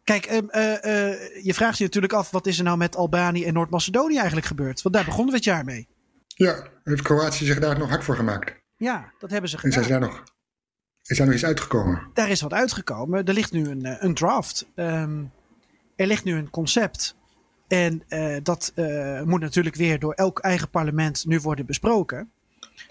[0.05, 3.45] Kijk, ehm, eh, eh, je vraagt je natuurlijk af, wat is er nou met Albanië
[3.45, 4.81] en Noord-Macedonië eigenlijk gebeurd?
[4.81, 5.87] Want daar begonnen we het jaar mee.
[6.27, 8.53] Ja, heeft Kroatië zich daar nog hard voor gemaakt?
[8.77, 10.01] Ja, dat hebben ze En zijn gedaan.
[10.01, 10.33] ze daar nog
[11.03, 12.09] Is daar nog iets uitgekomen?
[12.13, 13.25] Daar is wat uitgekomen.
[13.25, 14.65] Er ligt nu een, eh, een draft.
[14.75, 15.23] Ehm,
[15.95, 17.15] er ligt nu een concept.
[17.67, 22.31] En uh, dat uh, moet natuurlijk weer door elk eigen parlement nu worden besproken.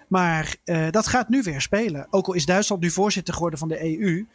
[0.09, 2.07] Maar uh, dat gaat nu weer spelen.
[2.11, 4.27] Ook al is Duitsland nu voorzitter geworden van de EU.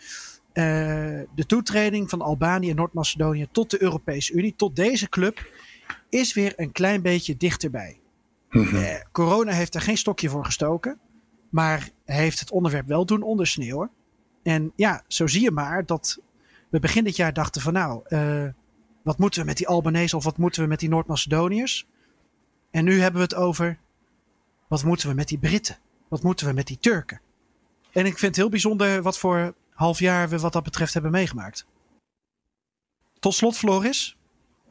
[0.53, 5.51] De toetreding van Albanië en Noord-Macedonië tot de Europese Unie, tot deze club,
[6.09, 7.99] is weer een klein beetje dichterbij.
[8.49, 9.03] Mm -hmm.
[9.11, 10.99] corona heeft er geen stokje voor gestoken.
[11.49, 13.89] Maar heeft het onderwerp wel doen ondersneeuwen.
[14.43, 16.19] En ja, zo zie je maar dat
[16.69, 18.47] we begin dit jaar dachten van nou, uh,
[19.03, 21.87] wat moeten we met die Albanese of wat moeten we met die Noord-Macedoniërs?
[22.71, 23.79] En nu hebben we het over
[24.67, 25.77] wat moeten we met die Britten?
[26.07, 27.21] Wat moeten we met die Turken?
[27.91, 31.11] En ik vind het heel bijzonder wat voor half jaar we wat dat betreft hebben
[31.11, 31.65] meegemaakt.
[33.19, 34.17] Tot slot, Floris.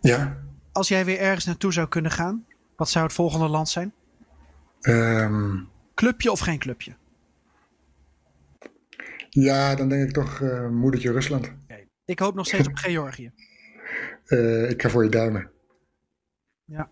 [0.01, 0.43] Ja.
[0.73, 2.47] Als jij weer ergens naartoe zou kunnen gaan,
[2.77, 3.93] wat zou het volgende land zijn?
[4.81, 6.97] Um, Clubje of geen clubje?
[9.31, 11.53] Ja, dan denk ik toch uh, moedertje Rusland.
[11.65, 11.87] Okay.
[12.05, 13.33] Ik hoop nog steeds op Georgië.
[14.27, 15.51] Uh, ik ga voor je duimen.
[16.65, 16.91] Ja.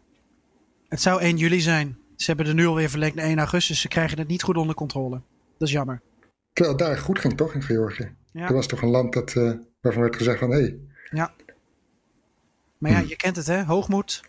[0.88, 1.98] Het zou 1 juli zijn.
[2.16, 3.80] Ze hebben er nu alweer verlengd naar 1 augustus.
[3.80, 5.22] Ze krijgen het niet goed onder controle.
[5.58, 6.02] Dat is jammer.
[6.56, 8.14] Terwijl daar goed ging toch in Georgië?
[8.32, 8.48] Ja.
[8.48, 10.60] Er was toch een land dat, uh, waarvan werd gezegd van hé.
[10.60, 10.78] Hey.
[11.10, 11.34] Ja.
[12.78, 13.08] Maar ja, hm.
[13.08, 14.20] je kent het hè, hoogmoed.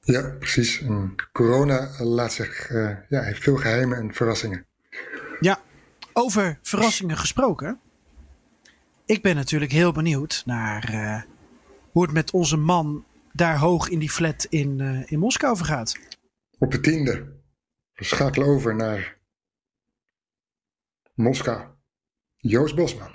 [0.00, 0.80] Ja, precies.
[0.80, 4.66] En corona laat zich, uh, ja, heeft veel geheimen en verrassingen.
[5.40, 5.60] Ja,
[6.12, 7.80] over verrassingen gesproken.
[9.06, 11.22] Ik ben natuurlijk heel benieuwd naar uh,
[11.90, 15.96] hoe het met onze man daar hoog in die flat in, in Moskou vergaat.
[16.58, 17.34] Op de tiende.
[17.94, 19.15] We schakelen over naar
[21.16, 21.60] Moskou.
[22.36, 23.14] Joost Bosman.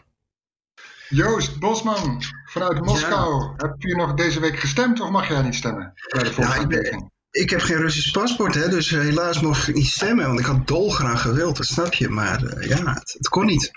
[1.09, 3.43] Joost Bosman, vanuit Moskou.
[3.43, 3.53] Ja.
[3.57, 6.33] Heb je nog deze week gestemd of mag jij niet stemmen bij de?
[6.37, 10.27] Ja, ik heb geen Russisch paspoort, hè, dus helaas mocht ik niet stemmen.
[10.27, 12.09] Want ik had dolgraag gewild, dat snap je.
[12.09, 13.71] Maar uh, ja, het, het, kon niet.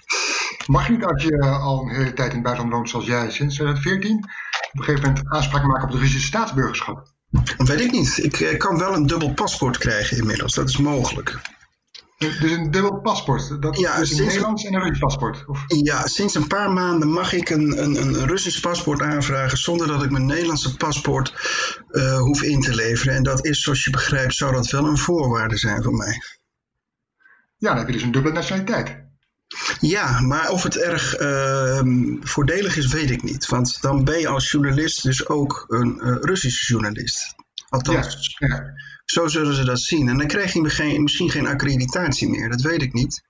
[0.66, 3.54] Mag niet als je al een hele tijd in het buitenland woont zoals jij, sinds
[3.54, 4.24] 2014, op
[4.72, 7.12] een gegeven moment aanspraak maken op het Russische staatsburgerschap?
[7.56, 8.18] Dat weet ik niet.
[8.18, 11.40] Ik, ik kan wel een dubbel paspoort krijgen inmiddels, dat is mogelijk.
[12.18, 13.62] Dus een dubbel paspoort.
[13.62, 15.46] Dat ja, is een Nederlands en een Russisch paspoort.
[15.46, 15.64] Of?
[15.66, 20.02] Ja, sinds een paar maanden mag ik een, een, een Russisch paspoort aanvragen zonder dat
[20.02, 21.34] ik mijn Nederlandse paspoort
[21.90, 23.14] uh, hoef in te leveren.
[23.14, 26.22] En dat is, zoals je begrijpt, zou dat wel een voorwaarde zijn voor mij.
[27.56, 29.02] Ja, dan heb je dus een dubbele nationaliteit.
[29.80, 31.80] Ja, maar of het erg uh,
[32.20, 33.46] voordelig is, weet ik niet.
[33.46, 37.34] Want dan ben je als journalist dus ook een uh, Russische journalist.
[37.68, 38.36] Althans.
[38.38, 38.62] Ja, ja.
[39.04, 40.08] Zo zullen ze dat zien.
[40.08, 43.22] En dan krijg je geen, misschien geen accreditatie meer, dat weet ik niet.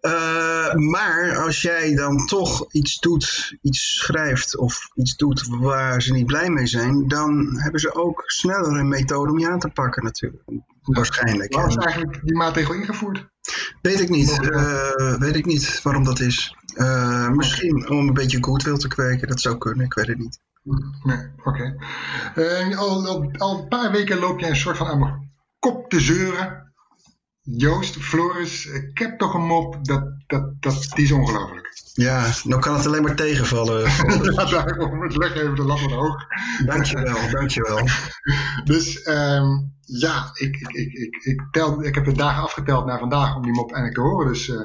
[0.00, 6.12] Uh, maar als jij dan toch iets doet, iets schrijft of iets doet waar ze
[6.12, 9.68] niet blij mee zijn, dan hebben ze ook sneller een methode om je aan te
[9.68, 10.42] pakken natuurlijk.
[10.80, 11.54] Waarschijnlijk.
[11.54, 13.26] Waarom is eigenlijk die maatregel ingevoerd?
[13.82, 14.38] Weet ik niet.
[14.42, 16.56] Uh, weet ik niet waarom dat is.
[16.74, 20.40] Uh, misschien om een beetje goodwill te kweken, dat zou kunnen, ik weet het niet.
[20.62, 21.48] Nee, oké.
[21.48, 22.68] Okay.
[22.70, 25.90] Uh, al, al, al, een paar weken loop je een soort van aan mijn kop
[25.90, 26.72] te zeuren.
[27.40, 31.72] Joost, Floris, ik heb toch een mop, dat, dat, dat, die is ongelooflijk.
[31.92, 33.80] Ja, nou kan het alleen maar tegenvallen.
[34.34, 36.24] ja, daarom, ik leg even de lat wat hoog.
[36.64, 37.88] Dankjewel, dankjewel.
[38.64, 42.98] dus um, ja, ik, ik, ik, ik, ik, tel, ik heb de dagen afgeteld naar
[42.98, 44.32] vandaag om die mop eindelijk te horen.
[44.32, 44.60] Dus uh,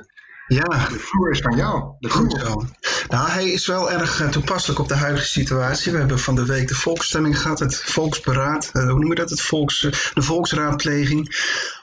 [0.48, 0.88] ja.
[0.90, 1.96] de vloer is van jou.
[2.00, 2.66] De Goed zo.
[3.08, 5.92] Nou, hij is wel erg uh, toepasselijk op de huidige situatie.
[5.92, 9.30] We hebben van de week de volksstemming gehad, het volksberaad, uh, hoe noem je dat?
[9.30, 9.80] Het volks,
[10.14, 11.36] de volksraadpleging.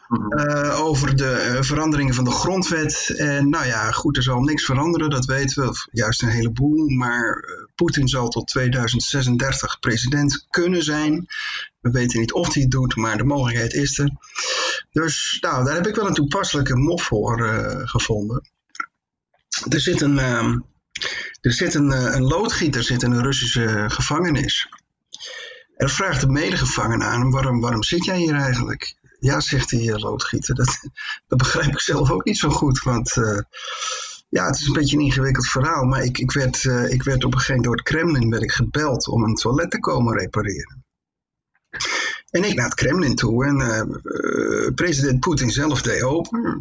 [0.08, 3.14] Uh, over de uh, veranderingen van de grondwet.
[3.16, 5.68] En nou ja, goed, er zal niks veranderen, dat weten we.
[5.68, 6.88] Of juist een heleboel.
[6.88, 11.26] Maar uh, Poetin zal tot 2036 president kunnen zijn.
[11.80, 14.10] We weten niet of hij het doet, maar de mogelijkheid is er.
[14.92, 17.48] Dus nou, daar heb ik wel een toepasselijke mop voor
[17.84, 18.42] gevonden.
[19.68, 20.59] Er zit een, ehm,
[21.40, 24.68] er zit een, een loodgieter zit in een Russische gevangenis.
[25.76, 28.94] En vraagt de medegevangene aan hem, waarom, waarom zit jij hier eigenlijk?
[29.18, 30.55] Ja, zegt die uh, loodgieter.
[30.55, 30.80] Dat,
[31.28, 32.82] dat begrijp ik zelf ook niet zo goed.
[32.82, 33.14] Want
[34.28, 35.84] ja, het is een beetje een ingewikkeld verhaal.
[35.84, 38.52] Maar ik, ik, werd, ik werd op een gegeven moment door het Kremlin werd ik
[38.52, 40.84] gebeld om een toilet te komen repareren.
[42.30, 46.61] En ik naar het Kremlin toe en president Poetin zelf deed open.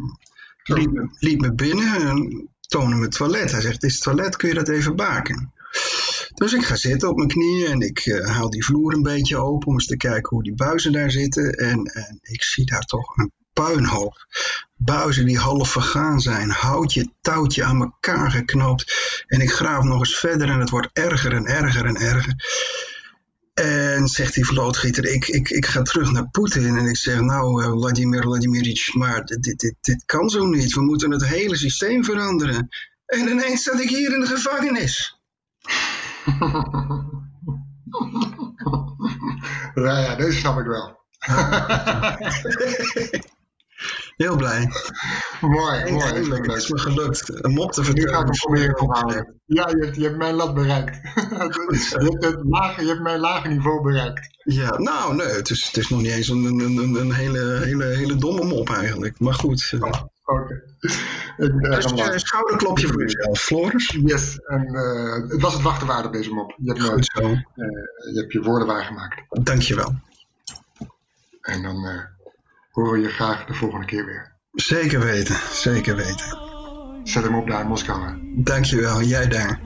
[1.18, 3.50] Liep me, binnen en me het toilet.
[3.50, 5.52] Hij zegt, dit is het toilet, kun je dat even baken?
[6.34, 9.36] Dus ik ga zitten op mijn knieën en ik uh, haal die vloer een beetje
[9.36, 11.52] open om eens te kijken hoe die buizen daar zitten.
[11.52, 14.26] En, en ik zie daar toch een puinhoop.
[14.76, 18.94] Buizen die half vergaan zijn, houtje, touwtje aan elkaar geknoopt.
[19.26, 22.34] En ik graaf nog eens verder en het wordt erger en erger en erger.
[23.54, 26.76] En zegt die vlootgieter, ik, ik, ik ga terug naar Poetin.
[26.76, 30.74] En ik zeg, nou, uh, Vladimir Vladimirovich, maar dit, dit, dit kan zo niet.
[30.74, 32.68] We moeten het hele systeem veranderen.
[33.06, 35.20] En ineens zat ik hier in de gevangenis.
[39.74, 41.02] ja, ja, deze snap ik wel.
[44.16, 44.68] Heel blij.
[45.40, 46.02] mooi, mooi.
[46.02, 47.44] Eindelijk, het is me gelukt.
[47.44, 48.24] Een mop te Nu ga ik vertellen.
[48.26, 49.40] hem proberen onthouden.
[49.44, 50.96] Ja, je hebt, je hebt mijn lat bereikt.
[51.14, 54.36] je, hebt het lage, je hebt mijn lage niveau bereikt.
[54.44, 57.60] Ja, nou nee, het is, het is nog niet eens een, een, een, een hele,
[57.64, 59.20] hele, hele domme mop eigenlijk.
[59.20, 59.70] Maar goed.
[59.80, 59.92] eh,
[60.24, 60.62] Oké.
[60.78, 63.98] Dus aan eh, een schouderklopje voor jezelf, Floris.
[64.04, 66.54] Yes, en eh, het was het wachten waard op deze mop.
[66.56, 67.28] Je hebt, Goed zo.
[67.28, 69.22] je, hebt je woorden waargemaakt.
[69.44, 69.94] Dankjewel.
[71.40, 72.06] En dan
[72.73, 74.37] horen we je graag de volgende keer weer.
[74.51, 76.37] Zeker weten, zeker weten.
[77.03, 78.05] Zet hem op daar in Moskou.
[78.07, 78.13] hè.
[78.43, 79.59] Dankjewel, jij daar.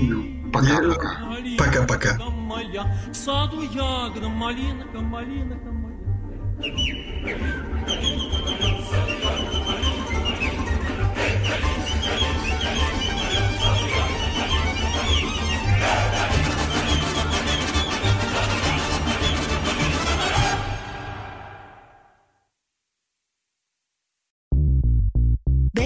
[0.00, 0.48] Joe.
[0.50, 0.88] Pakka, Ja.
[0.88, 1.16] pakka.
[1.56, 2.16] Pakka, pakka.
[2.48, 5.98] моя, в саду ягода, малинка, малинка моя.